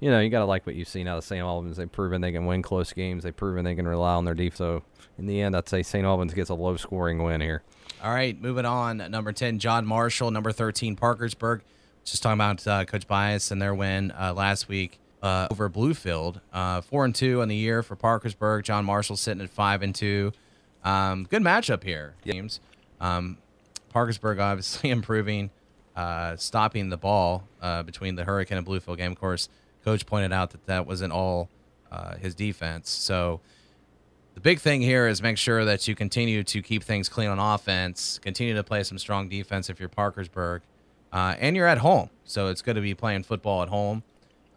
[0.00, 1.40] you know, you got to like what you've seen out of St.
[1.40, 1.76] Albans.
[1.76, 3.22] They've proven they can win close games.
[3.22, 4.56] They've proven they can rely on their deep.
[4.56, 4.82] So
[5.16, 6.04] in the end, I'd say St.
[6.04, 7.62] Albans gets a low scoring win here.
[8.02, 8.96] All right, moving on.
[8.96, 10.32] Number 10, John Marshall.
[10.32, 11.62] Number 13, Parkersburg.
[12.04, 16.40] Just talking about uh, Coach Bias and their win uh, last week uh, over Bluefield.
[16.52, 18.64] Uh, four and two on the year for Parkersburg.
[18.64, 20.32] John Marshall sitting at five and two.
[20.84, 22.58] Um, good matchup here, teams.
[23.00, 23.38] Um,
[23.92, 25.50] Parkersburg obviously improving,
[25.94, 29.12] uh, stopping the ball uh, between the Hurricane and Bluefield game.
[29.12, 29.48] Of course,
[29.84, 31.48] Coach pointed out that that wasn't all
[31.90, 32.90] uh, his defense.
[32.90, 33.40] So
[34.34, 37.38] the big thing here is make sure that you continue to keep things clean on
[37.38, 40.62] offense, continue to play some strong defense if you're Parkersburg,
[41.12, 42.08] uh, and you're at home.
[42.24, 44.02] So it's good to be playing football at home.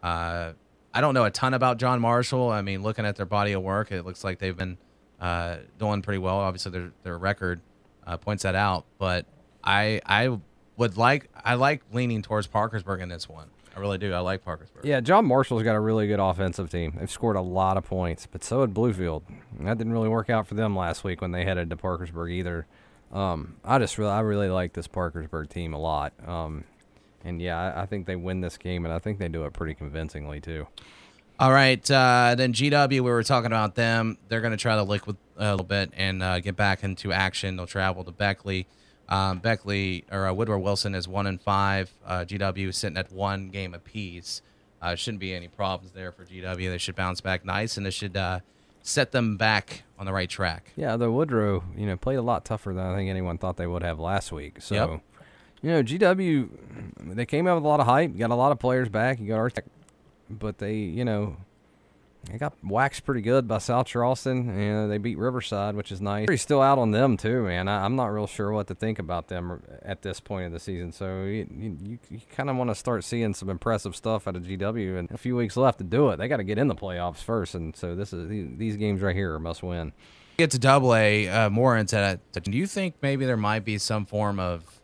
[0.02, 0.52] Uh,
[0.94, 2.48] I don't know a ton about John Marshall.
[2.48, 4.78] I mean, looking at their body of work, it looks like they've been
[5.20, 6.38] uh, doing pretty well.
[6.38, 7.60] Obviously, their their record
[8.06, 8.84] uh, points that out.
[8.98, 9.26] But
[9.64, 10.38] I I
[10.76, 13.48] would like I like leaning towards Parkersburg in this one.
[13.76, 14.14] I really do.
[14.14, 14.86] I like Parkersburg.
[14.86, 16.94] Yeah, John Marshall's got a really good offensive team.
[16.98, 19.22] They've scored a lot of points, but so had Bluefield.
[19.60, 22.66] That didn't really work out for them last week when they headed to Parkersburg either.
[23.12, 26.14] Um, I just really, I really like this Parkersburg team a lot.
[26.26, 26.64] Um,
[27.22, 29.52] and yeah, I, I think they win this game, and I think they do it
[29.52, 30.66] pretty convincingly too.
[31.38, 32.88] All right, uh, then GW.
[32.90, 34.16] We were talking about them.
[34.28, 37.56] They're going to try to liquid a little bit and uh, get back into action.
[37.56, 38.66] They'll travel to Beckley.
[39.08, 41.90] Um, Beckley or uh, Woodrow Wilson is one and five.
[42.06, 44.40] Uh, GW is sitting at one game apiece.
[44.80, 46.70] Uh, shouldn't be any problems there for GW.
[46.70, 48.40] They should bounce back nice, and this should uh,
[48.82, 50.72] set them back on the right track.
[50.74, 53.66] Yeah, the Woodrow, you know, played a lot tougher than I think anyone thought they
[53.66, 54.60] would have last week.
[54.60, 55.00] So, Yep.
[55.62, 56.48] you know, GW,
[57.14, 58.16] they came out with a lot of hype.
[58.16, 59.18] Got a lot of players back.
[59.20, 59.62] You got Artec,
[60.28, 61.36] but they, you know,
[62.30, 64.48] they got waxed pretty good by South Charleston.
[64.48, 66.28] and they beat Riverside, which is nice.
[66.28, 67.68] He's still out on them too, man.
[67.68, 70.60] I, I'm not real sure what to think about them at this point of the
[70.60, 70.92] season.
[70.92, 74.42] So you you, you, kind of want to start seeing some impressive stuff out of
[74.42, 76.16] GW, and a few weeks left to do it.
[76.16, 79.16] They got to get in the playoffs first, and so this is these, games right
[79.16, 79.92] here must win.
[80.36, 82.20] Get to Double A uh, more into.
[82.32, 84.80] Do you think maybe there might be some form of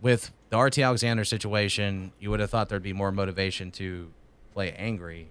[0.00, 2.12] with the RT Alexander situation?
[2.20, 4.12] You would have thought there'd be more motivation to
[4.52, 5.28] play angry.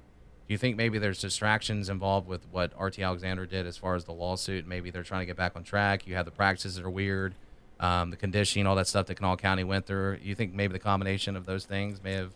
[0.47, 4.03] Do you think maybe there's distractions involved with what RT Alexander did as far as
[4.03, 4.67] the lawsuit?
[4.67, 6.05] Maybe they're trying to get back on track.
[6.05, 7.35] You have the practices that are weird,
[7.79, 10.19] um, the conditioning, all that stuff that Kanawha County went through.
[10.21, 12.33] You think maybe the combination of those things may have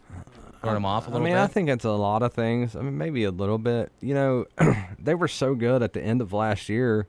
[0.62, 1.32] thrown them off a little bit?
[1.32, 1.43] I mean, bit?
[1.43, 2.76] I think it's a lot of things.
[2.76, 3.91] I mean, maybe a little bit.
[4.02, 4.45] You know,
[5.00, 7.08] they were so good at the end of last year,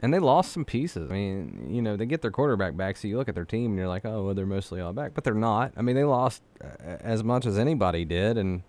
[0.00, 1.10] and they lost some pieces.
[1.10, 3.72] I mean, you know, they get their quarterback back, so you look at their team
[3.72, 5.72] and you're like, oh, well, they're mostly all back, but they're not.
[5.76, 6.68] I mean, they lost uh,
[7.00, 8.62] as much as anybody did, and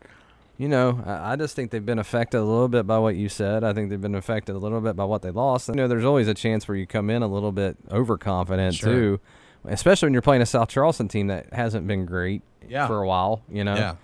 [0.61, 3.29] you know, I, I just think they've been affected a little bit by what you
[3.29, 3.63] said.
[3.63, 5.67] I think they've been affected a little bit by what they lost.
[5.69, 8.93] You know, there's always a chance where you come in a little bit overconfident Sure.
[8.93, 9.19] too,
[9.65, 12.85] especially when you're playing a South Charleston team that hasn't been great Yeah.
[12.87, 13.41] for a while.
[13.49, 13.75] You know.
[13.75, 13.95] yeah.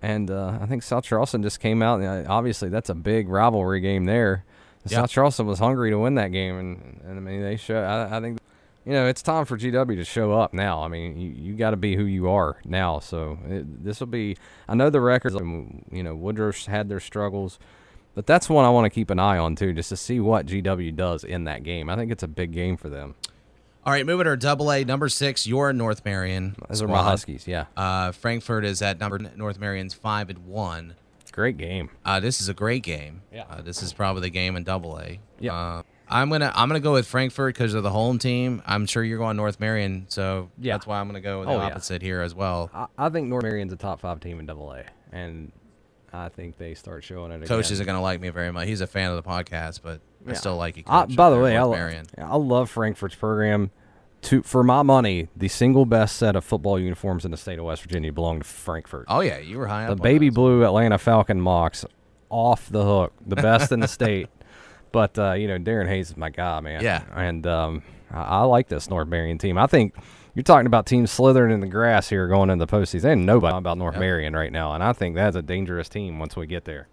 [0.00, 2.00] And uh, I think South Charleston just came out.
[2.00, 4.44] And uh, obviously, that's a big rivalry game there.
[4.86, 7.78] South Charleston was hungry to win that game, and, and I mean they show.
[7.82, 8.38] I, I think
[8.88, 10.82] you know it's time for GW to show up now.
[10.82, 12.98] I mean you, you got to be who you are now.
[13.00, 14.36] So this will be.
[14.68, 15.36] I know the records.
[15.36, 17.58] um, You know Woodruff's had their struggles,
[18.14, 20.46] but that's one I want to keep an eye on too, just to see what
[20.46, 21.90] GW does in that game.
[21.90, 23.14] I think it's a big game for them.
[23.84, 25.46] All right, moving to Double A, number six.
[25.46, 26.56] You're North Marion.
[26.68, 27.02] Those are my.
[27.02, 27.46] Huskies.
[27.46, 27.66] Yeah.
[27.76, 30.94] Uh, Frankfort is at number North Marion's five and one.
[31.32, 31.88] great game.
[32.04, 33.22] Uh, this is a great game.
[33.32, 33.44] Yeah.
[33.48, 35.20] Uh, this is probably the game in Double A.
[35.38, 35.82] Yeah.
[36.10, 38.62] I'm gonna I'm gonna go with Frankfort because of the home team.
[38.66, 40.74] I'm sure you're going North Marion, so Yeah.
[40.74, 41.66] that's why I'm gonna go with the Oh, yeah.
[41.66, 42.70] opposite here as well.
[42.74, 45.52] I, I think North Marion's a top five team in Double A, and
[46.12, 47.40] I think they start showing it.
[47.46, 47.72] Coach again.
[47.74, 48.66] isn't gonna like me very much.
[48.68, 50.84] He's a fan of the podcast, but I still like you.
[50.86, 52.06] I, by the way, in I, North lo- Marion.
[52.18, 53.70] I love Frankfort's program.
[54.22, 57.64] To for my money, the single best set of football uniforms in the state of
[57.66, 59.04] West Virginia belong to Frankfort.
[59.06, 60.02] Oh yeah, you were high the up.
[60.02, 60.34] baby those.
[60.34, 61.84] blue Atlanta Falcon mocks,
[62.28, 64.28] off the hook, the best in the state.
[64.92, 66.82] But uh, you know, Darren Hayes is my guy, man.
[66.82, 67.04] Yeah.
[67.14, 69.58] and um, I, I like this North Marion team.
[69.58, 69.94] I think
[70.34, 73.10] you're talking about teams slithering in the grass here going into the postseason.
[73.10, 76.36] Ain't nobody about North Marion right now, and I think that's a dangerous team once
[76.36, 76.88] we get there.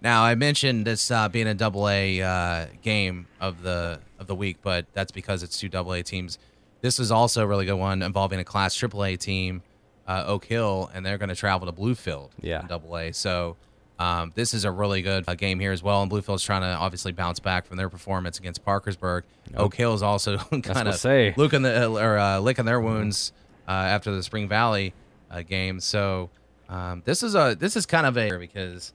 [0.00, 4.34] Now I mentioned this uh, being a double A uh, game of the of the
[4.34, 6.38] week, but that's because it's two double A teams.
[6.80, 9.62] This is also a really good one involving a Class Triple A team,
[10.06, 12.30] uh, Oak Hill, and they're going to travel to Bluefield.
[12.40, 12.62] Yeah.
[12.68, 13.12] double A.
[13.12, 13.56] So
[14.00, 16.00] um, this is a really good uh, game here as well.
[16.00, 19.24] And Bluefield's trying to obviously bounce back from their performance against Parkersburg.
[19.54, 21.34] Oak Hill is also kind of say.
[21.36, 23.32] looking the or uh, licking their wounds
[23.68, 24.94] uh, after the Spring Valley
[25.30, 25.80] uh, game.
[25.80, 26.30] So
[26.70, 28.94] um, this is a this is kind of a because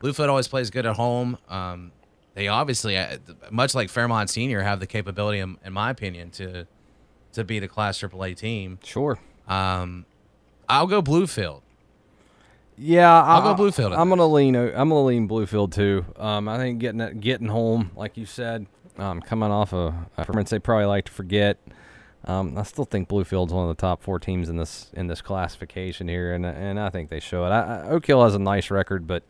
[0.00, 1.38] Bluefield always plays good at home.
[1.48, 1.90] Um,
[2.34, 3.18] they obviously, uh,
[3.50, 6.66] much like Fairmont Senior, have the capability, in, in my opinion, to
[7.32, 8.78] to beat a Class AAA team.
[8.84, 9.18] Sure.
[9.48, 10.04] Um,
[10.68, 11.62] I'll go Bluefield.
[12.82, 14.56] Yeah, I'll I, go Bluefield I'm gonna lean.
[14.56, 16.04] I'm gonna lean Bluefield too.
[16.16, 18.66] Um, I think getting it, getting home, like you said,
[18.98, 21.58] um, coming off a performance they probably like to forget.
[22.24, 25.20] Um, I still think Bluefield's one of the top four teams in this in this
[25.20, 27.50] classification here, and and I think they show it.
[27.50, 29.22] I, I, Oak Hill has a nice record, but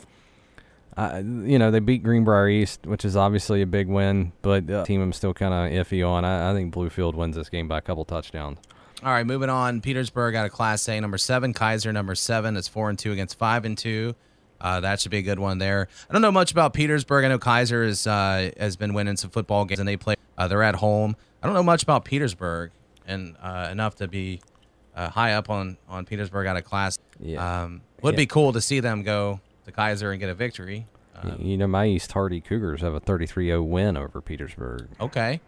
[0.97, 4.85] uh, you know they beat Greenbrier East, which is obviously a big win, but the
[4.85, 6.25] team I'm still kind of iffy on.
[6.25, 8.59] I, I think Bluefield wins this game by a couple touchdowns.
[9.05, 9.81] All right, moving on.
[9.81, 11.53] Petersburg out of Class A, number seven.
[11.55, 12.57] Keyser, number seven.
[12.57, 14.15] It's four and two against five and two.
[14.61, 15.89] Uh, that should be a good one there.
[16.09, 17.25] I don't know much about Petersburg.
[17.25, 20.15] I know Keyser is, uh, has been winning some football games, and they play.
[20.39, 21.17] Uh, they're at home.
[21.43, 22.71] I don't know much about Petersburg,
[23.05, 24.41] and uh, enough to be
[24.95, 26.97] uh, high up on on Petersburg out of class.
[27.19, 27.65] Yeah.
[27.65, 28.19] Um, would Yeah.
[28.19, 30.87] be cool to see them go to Keyser and get a victory.
[31.25, 34.89] Y- you know, my East Hardy Cougars have a 33-0 win over Petersburg.
[35.01, 35.41] Okay,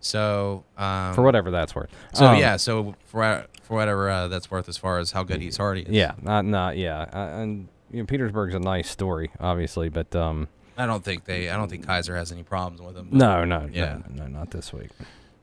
[0.00, 1.90] so um, for whatever that's worth.
[2.14, 5.42] So Um, yeah, so for for whatever uh, that's worth as far as how good
[5.42, 5.90] East Hardy is.
[5.90, 10.48] yeah, not not yeah, uh, and you know Petersburg's a nice story, obviously, but um,
[10.78, 11.50] I don't think they.
[11.50, 13.08] I don't think Keyser has any problems with them.
[13.12, 13.98] no, no, Yeah.
[14.08, 14.90] no, no, not this week.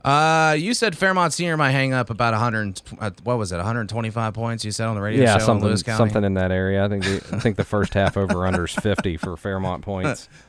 [0.06, 2.82] Uh, you said Fairmont Senior might hang up about 100.
[3.00, 3.58] uh, What was it?
[3.58, 4.64] 125 points.
[4.64, 5.98] You said on the radio yeah, show in something Lewis County.
[5.98, 6.86] something in that area.
[6.86, 10.30] I think the, I think the first half over under is 50 for Fairmont points.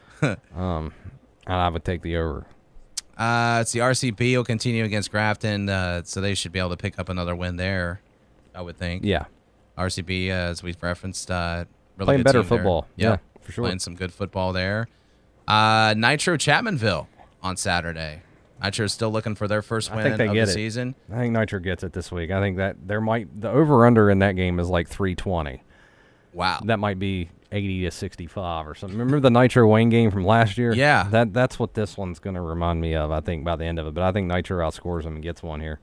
[0.57, 0.93] Um,
[1.47, 2.45] and I would take the over.
[3.19, 6.77] Uh, it's the RCB will continue against Grafton, uh, so they should be able to
[6.77, 8.01] pick up another win there.
[8.55, 9.05] I would think.
[9.05, 9.25] Yeah,
[9.77, 11.65] RCB, uh, as we've referenced, uh,
[11.97, 12.87] really Playing good better football.
[12.97, 13.21] Yep.
[13.35, 13.65] Yeah, for sure.
[13.65, 14.89] Playing some good football there.
[15.47, 17.07] Uh, Nitro Chapmanville
[17.43, 18.23] on Saturday.
[18.61, 20.55] Nitro's still looking for their first win I think they of get the it.
[20.55, 20.95] season.
[21.13, 22.31] I think Nitro gets it this week.
[22.31, 25.63] I think that there might the over under in that game is like 320.
[26.33, 26.61] Wow.
[26.65, 28.99] That might be 80 to 65 or something.
[28.99, 30.73] Remember the Nitro Wayne game from last year?
[30.75, 31.09] Yeah.
[31.11, 33.11] That that's what this one's going to remind me of.
[33.11, 35.43] I think by the end of it, but I think Nitro outscores them and gets
[35.43, 35.81] one here.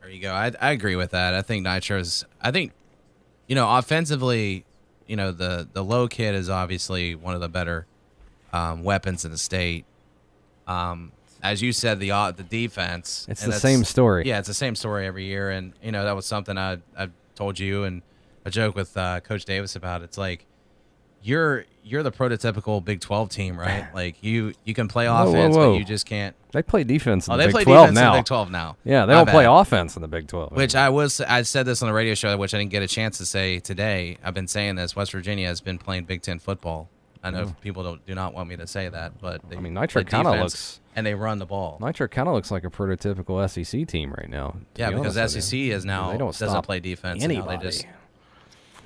[0.00, 0.32] There you go.
[0.32, 1.34] I, I agree with that.
[1.34, 2.24] I think Nitro's.
[2.40, 2.72] I think,
[3.46, 4.64] you know, offensively,
[5.06, 7.86] you know, the the low kid is obviously one of the better
[8.52, 9.84] um, weapons in the state.
[10.66, 11.12] Um,
[11.42, 13.26] as you said, the uh, the defense.
[13.28, 14.26] It's the same story.
[14.26, 17.10] Yeah, it's the same story every year, and you know that was something I I
[17.34, 18.02] told you and
[18.44, 20.02] a joke with uh, Coach Davis about.
[20.02, 20.46] It's like
[21.22, 23.86] you're you're the prototypical Big Twelve team, right?
[23.94, 25.72] Like you you can play Whoa, whoa, offense, whoa.
[25.72, 26.34] but you just can't.
[26.52, 28.06] They play defense in Oh, the they Big play 12 defense now.
[28.08, 28.76] in the Big Twelve now.
[28.84, 30.52] Yeah, they My don't play offense in the Big 12.
[30.52, 32.88] Which I was I said this on the radio show, which I didn't get a
[32.88, 34.18] chance to say today.
[34.22, 34.94] I've been saying this.
[34.94, 36.88] West Virginia has been playing Big Ten football.
[37.24, 37.60] I know mm.
[37.60, 40.30] people don't do not want me to say that, but they, I mean, Nitro kinda
[40.42, 41.78] looks- and they run the ball.
[41.80, 44.56] Nitro kind of looks like a prototypical SEC team right now.
[44.76, 47.22] yeah, be because SEC is now they don't doesn't play defense.
[47.22, 47.58] and now Anybody.
[47.58, 47.86] they just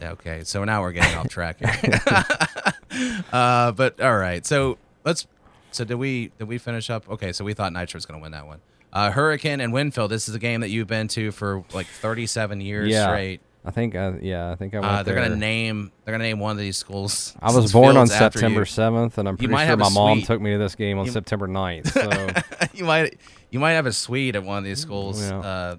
[0.03, 0.43] okay.
[0.45, 2.01] So now we're getting off track here.
[3.33, 4.45] uh, but all right.
[4.47, 5.27] So let's.
[5.73, 7.09] So did we did we finish up?
[7.09, 7.33] Okay.
[7.33, 8.61] So we thought Nitro was going to win that one.
[8.93, 10.11] Uh, Hurricane and Winfield.
[10.11, 13.41] This is a game that you've been to for like 37 years yeah, straight.
[13.65, 13.95] I think.
[13.95, 15.25] Uh, yeah, I think I Uh, they're there.
[15.25, 15.93] gonna name.
[16.05, 17.35] They're gonna name one of these schools.
[17.43, 18.65] I was born on September.
[18.65, 21.47] 7th, and I'm pretty sure my mom took me to this game on You- September
[21.47, 21.89] 9th.
[21.91, 23.19] So you might.
[23.51, 25.23] You might have a suite at one of these schools.
[25.23, 25.39] Yeah.
[25.39, 25.77] Uh,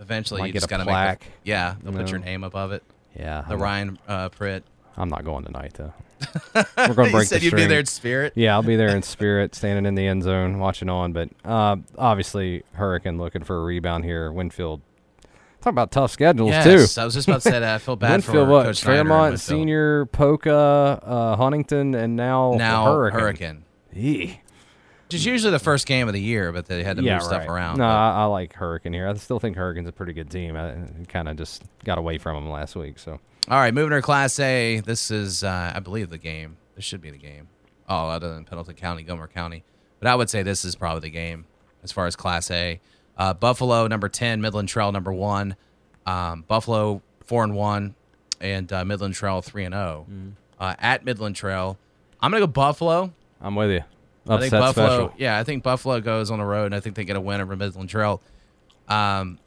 [0.00, 1.28] eventually, Might you get just a gotta plaque, make.
[1.44, 2.82] The, yeah, they'll you put your name above it.
[3.18, 4.62] Yeah, The I'm, Ryan uh, Pritt.
[4.96, 5.92] I'm not going tonight though.
[6.76, 8.32] We're going to you break said the you'd be there in spirit.
[8.36, 11.12] Yeah, I'll be there in spirit, standing in the end zone, watching on.
[11.12, 14.32] But uh, obviously, Hurricane looking for a rebound here.
[14.32, 14.80] Winfield
[15.66, 17.00] Talk about tough schedules Yes, too.
[17.00, 17.74] I was just about to say that.
[17.74, 18.66] I feel bad Winfield, for what?
[18.66, 23.20] Coach Fairmont Senior, Poca, uh, Huntington, and now now Hurricane.
[23.20, 23.64] Hurricane.
[23.92, 24.40] Yee.
[25.12, 27.46] Is usually the first game of the year, but they had to yeah, move stuff
[27.48, 27.78] around.
[27.78, 29.08] No, but- I, I like Hurricane here.
[29.08, 30.56] I still think Hurricane's a pretty good team.
[30.56, 30.76] I
[31.08, 32.98] kind of just got away from them last week.
[32.98, 34.80] So All right, moving to Class A.
[34.80, 36.56] This is, uh, I believe, the game.
[36.74, 37.48] This should be the game.
[37.88, 39.62] Oh, other than Pendleton County, Gilmer County.
[40.00, 41.46] But I would say this is probably the game
[41.84, 42.80] as far as Class A.
[43.16, 44.40] Uh, Buffalo, number 10.
[44.40, 45.54] Midland Trail, number 1.
[46.04, 47.94] Um, Buffalo, 4 and 1.
[48.40, 50.06] And uh, Midland Trail, 3 and 0.
[50.10, 50.32] Mm.
[50.58, 51.78] Uh, at Midland Trail,
[52.20, 53.12] I'm going to go Buffalo.
[53.40, 53.82] I'm with you.
[54.28, 54.86] I think Buffalo.
[54.86, 55.12] special.
[55.18, 57.40] Yeah, I think Buffalo goes on the road, and I think they get a win
[57.40, 58.20] over Midland Trail.
[58.88, 59.38] Um,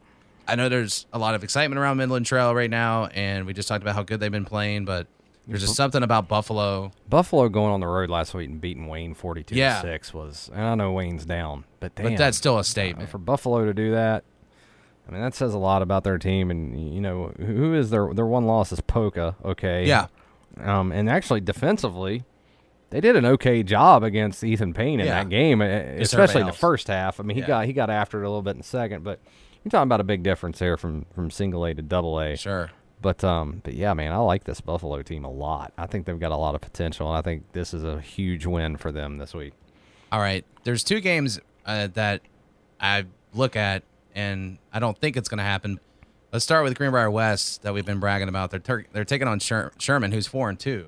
[0.48, 3.68] I know there's a lot of excitement around Midland Trail right now, and we just
[3.68, 5.08] talked about how good they've been playing, but
[5.48, 6.92] there's just something about Buffalo.
[7.10, 9.82] Buffalo going on the road last week and beating Wayne 42 Yeah.
[9.82, 12.08] to 6 was, and I know Wayne's down, but damn.
[12.10, 13.10] But that's still a uh, statement.
[13.10, 14.24] for Buffalo to do that.
[15.08, 16.52] I mean, that says a lot about their team.
[16.52, 19.88] And, you know, who who is their, their one loss is Poca, okay?
[19.88, 20.06] Yeah.
[20.62, 22.26] Um, and actually, defensively,
[22.90, 25.24] they did an okay job against Ethan Payne in Yeah.
[25.24, 25.66] that game, e-
[26.02, 27.20] especially in the first half.
[27.20, 27.48] I mean, he Yeah.
[27.48, 29.20] got he got after it a little bit in the second, but
[29.64, 32.36] you're talking about a big difference there from from single A to double A.
[32.36, 32.72] Sure.
[33.02, 35.72] But um, but yeah, man, I like this Buffalo team a lot.
[35.78, 38.46] I think they've got a lot of potential, and I think this is a huge
[38.46, 39.54] win for them this week.
[40.12, 40.44] All right.
[40.64, 42.22] There's two games uh, that
[42.82, 43.84] I look at,
[44.16, 45.80] and I don't think it's going to happen.
[46.34, 48.52] Let's start with Greenbrier West that we've been bragging about.
[48.52, 50.88] They're tur- they're taking on Sher- Sherman, who's four and two.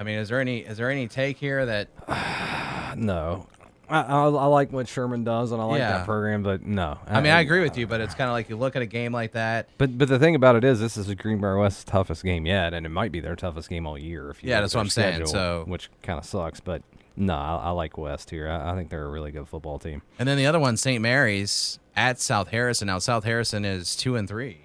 [0.00, 1.88] I mean, is there any is there any take here that
[2.96, 3.46] No,
[3.88, 5.98] I, I, I like what Sherman does, and I like Yeah.
[5.98, 6.98] that program, but no.
[7.06, 8.86] I mean, I agree with you, but it's kind of like you look at a
[8.86, 9.68] game like that.
[9.78, 12.86] But but the thing about it is, this is Greenbrier West's toughest game yet, and
[12.86, 14.30] it might be their toughest game all year.
[14.30, 16.82] If you Yeah, that's what I'm saying, so- which kind of sucks, but
[17.16, 18.48] no, I, I like West here.
[18.48, 20.00] I, I think they're a really good football team.
[20.18, 21.02] And then the other one, St.
[21.02, 22.86] Mary's at South Harrison.
[22.86, 24.62] Now South Harrison is two and three.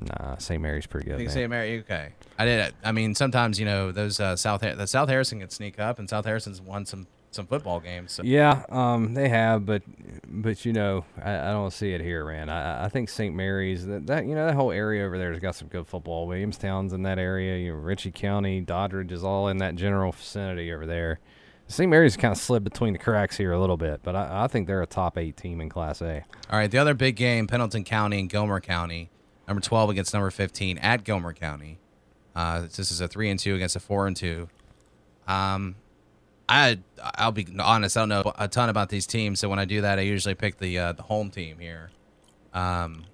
[0.00, 0.60] Nah, St.
[0.60, 1.14] Mary's pretty good.
[1.14, 1.34] I think man.
[1.34, 1.50] St.
[1.50, 1.78] Mary.
[1.80, 2.74] Okay, I did.
[2.84, 6.08] I mean, sometimes you know those uh, South the South Harrison can sneak up, and
[6.08, 8.12] South Harrison's won some some football games.
[8.12, 8.22] So.
[8.22, 9.82] Yeah, um, they have, but
[10.26, 12.48] but you know, I, I don't see it here, man.
[12.48, 13.34] I, I think St.
[13.34, 16.26] Mary's that, that you know that whole area over there has got some good football.
[16.26, 17.58] Williamstown's in that area.
[17.58, 21.20] You know, Ritchie County, Doddridge is all in that general vicinity over there.
[21.70, 21.90] St.
[21.90, 24.66] Mary's kind of slid between the cracks here a little bit, but I, I think
[24.66, 26.24] they're a top eight team in Class A.
[26.50, 29.10] All right, the other big game, Pendleton County and Gilmer County,
[29.48, 31.78] number twelve against number fifteen at Gilmer County.
[32.36, 34.48] Uh, this is a three and two against a four and two.
[35.26, 35.74] Um,
[36.48, 39.64] I I'll be honest, I don't know a ton about these teams, so when I
[39.64, 41.90] do that, I usually pick the uh, the home team here.
[42.54, 43.04] Um,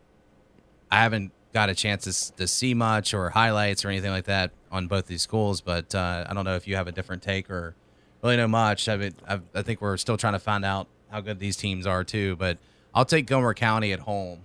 [0.90, 4.50] I haven't got a chance to, to see much or highlights or anything like that
[4.70, 7.48] on both these schools, but uh, I don't know if you have a different take
[7.50, 7.74] or
[8.22, 8.88] really know much.
[8.88, 11.86] I mean, I, I think we're still trying to find out how good these teams
[11.86, 12.36] are too.
[12.36, 12.58] But
[12.94, 14.40] I'll take Gilmer County at home,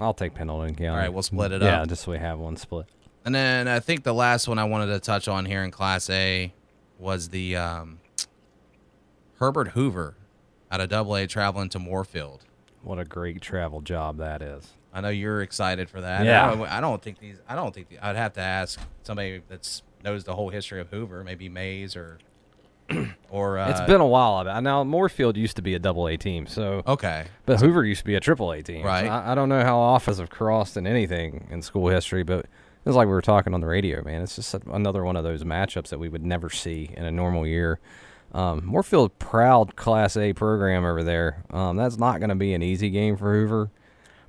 [0.00, 0.88] I'll take Pendleton County.
[0.88, 1.66] All right, we'll split it up.
[1.66, 2.86] yeah, just so we have one split.
[3.24, 6.08] and then I think the last one I wanted to touch on here in Class
[6.10, 6.52] A
[6.98, 7.98] was the um,
[9.38, 10.14] Herbert Hoover
[10.70, 12.44] out of Double A traveling to Moorfield.
[12.82, 14.72] What a great travel job that is.
[14.94, 16.24] I know you're excited for that.
[16.24, 16.50] Yeah.
[16.50, 17.38] I don't, I don't think these.
[17.48, 20.88] I don't think the, I'd have to ask somebody that's knows the whole history of
[20.90, 22.18] Hoover, maybe Mays or
[23.30, 23.58] or.
[23.58, 24.44] Uh, it's been a while.
[24.62, 27.26] Now Moorfield used to be a double A team, so okay.
[27.46, 28.84] But Hoover used to be a triple A team.
[28.84, 29.06] Right.
[29.06, 32.46] I, I don't know how offense have crossed in anything in school history, but
[32.84, 34.22] it's like we were talking on the radio, man.
[34.22, 37.46] It's just another one of those matchups that we would never see in a normal
[37.46, 37.78] year.
[38.32, 41.44] Um, Moorfield, proud Class A program over there.
[41.50, 43.70] Um, that's not going to be an easy game for Hoover.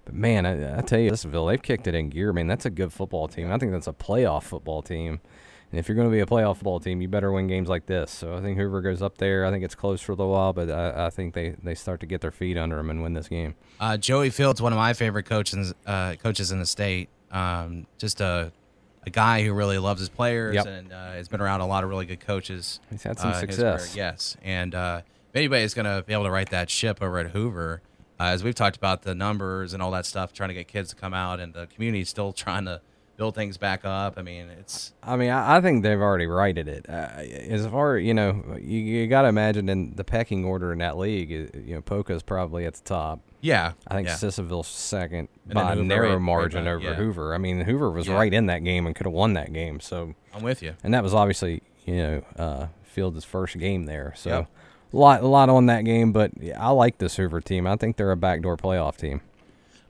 [0.06, 2.34] But man, I, I tell you, Lissville, they've kicked it in gear.
[2.34, 3.52] Man, that's a good football team.
[3.52, 5.22] I think that's a playoff football team.
[5.74, 7.88] And if you're going to be a playoff football team, you better win games like
[7.88, 8.12] this.
[8.12, 9.44] So I think Hoover goes up there.
[9.44, 12.00] I think it's close for a little while, but I, I think they, they start
[12.02, 13.56] to get their feet under them and win this game.
[13.80, 17.10] Uh, Joey Fields, one of my favorite coaches, uh, coaches in the state.
[17.32, 18.52] Um, just a
[19.06, 20.66] a guy who really loves his players Yep.
[20.68, 22.80] and uh, has been around a lot of really good coaches.
[22.92, 23.96] He's had some uh, success.
[23.96, 27.32] Yes, and uh, if anybody's going to be able to write that ship over at
[27.32, 27.82] Hoover,
[28.20, 30.92] uh, as we've talked about the numbers and all that stuff, trying to get kids
[30.92, 32.80] to come out, and the community's still trying to
[33.18, 34.16] build things back up.
[34.18, 36.86] I mean, it's I mean, I, I think they've already righted it.
[36.90, 40.80] Uh, as far you know, you, you got to imagine in the pecking order in
[40.80, 43.20] that league, uh, you know, Poca's probably at the top.
[43.42, 43.74] yeah.
[43.88, 44.16] I think yeah.
[44.16, 46.94] Sissonville's second And by a narrow right- right margin by- over yeah.
[46.96, 47.34] Hoover.
[47.34, 48.16] I mean, Hoover was Yeah.
[48.16, 49.80] right in that game and could have won that game.
[49.80, 50.74] So, I'm with you.
[50.84, 54.14] and that was obviously you know uh, Fields' first game there.
[54.16, 54.48] So, Yep.
[54.94, 56.12] a lot a lot on that game.
[56.12, 57.68] But yeah, I like this Hoover team.
[57.68, 59.22] I think they're a backdoor playoff team.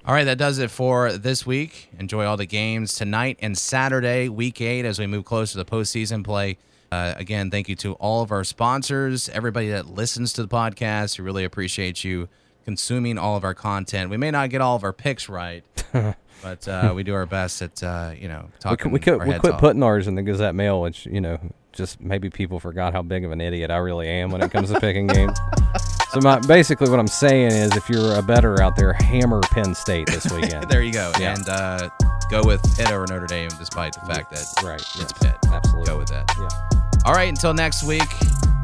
[0.06, 1.90] All right, that does it for this week.
[1.98, 5.66] Enjoy all the games tonight and Saturday, week eight, as we move closer to the
[5.66, 6.58] postseason play.
[6.92, 11.18] Uh, again, thank you to all of our sponsors, everybody that listens to the podcast.
[11.18, 12.28] We really appreciate you
[12.66, 14.10] consuming all of our content.
[14.10, 15.64] We may not get all of our picks right,
[16.42, 18.78] but uh, we do our best at uh, you know We, talking.
[18.78, 19.60] could- we, could, our we heads quit off.
[19.62, 21.40] putting ours in the Gazette Mail, which you know,
[21.72, 24.70] just maybe people forgot how big of an idiot I really am when it comes
[24.70, 25.40] to picking games.
[26.14, 29.74] So my basically what I'm saying is, if you're a better out there, hammer Penn
[29.74, 30.70] State this weekend.
[30.70, 31.34] there you go, Yeah.
[31.36, 31.90] and uh,
[32.30, 35.36] go with Pitt over Notre Dame, despite the fact that right, it's Pitt.
[35.52, 35.88] absolutely.
[35.88, 36.32] Go with that.
[36.38, 37.02] Yeah.
[37.06, 38.08] All right, until next week.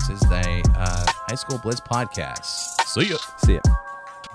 [0.08, 2.46] This is the uh, High School Blitz podcast.
[2.88, 3.18] See ya.
[3.46, 3.60] See ya.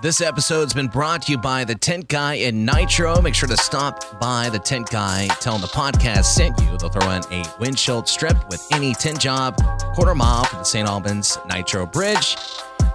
[0.02, 3.20] This episode's been brought to you by the Tent Guy in Nitro.
[3.22, 6.76] Make sure to stop by the Tent Guy, tell them the podcast sent you.
[6.78, 9.56] They'll throw in a windshield strip with any tent job,
[9.94, 10.86] quarter mile from the St.
[10.88, 12.36] Albans Nitro Bridge.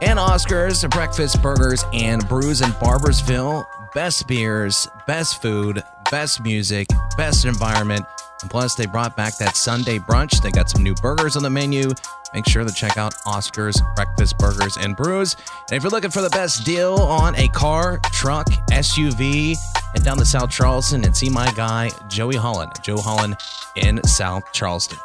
[0.01, 3.65] And Oscars, breakfast, burgers, and brews in Barboursville.
[3.93, 6.87] Best beers, best food, best music,
[7.17, 8.05] best environment.
[8.41, 10.41] And plus, they brought back that Sunday brunch.
[10.41, 11.89] They got some new burgers on the menu.
[12.33, 15.35] Make sure to check out Oscar's Breakfast Burgers and Brews.
[15.69, 19.57] And if you're looking for the best deal on a car, truck, SUV,
[19.93, 22.71] head down to South Charleston and see my guy, Joey Holland.
[22.83, 23.35] Joe Holland
[23.75, 24.99] in South Charleston.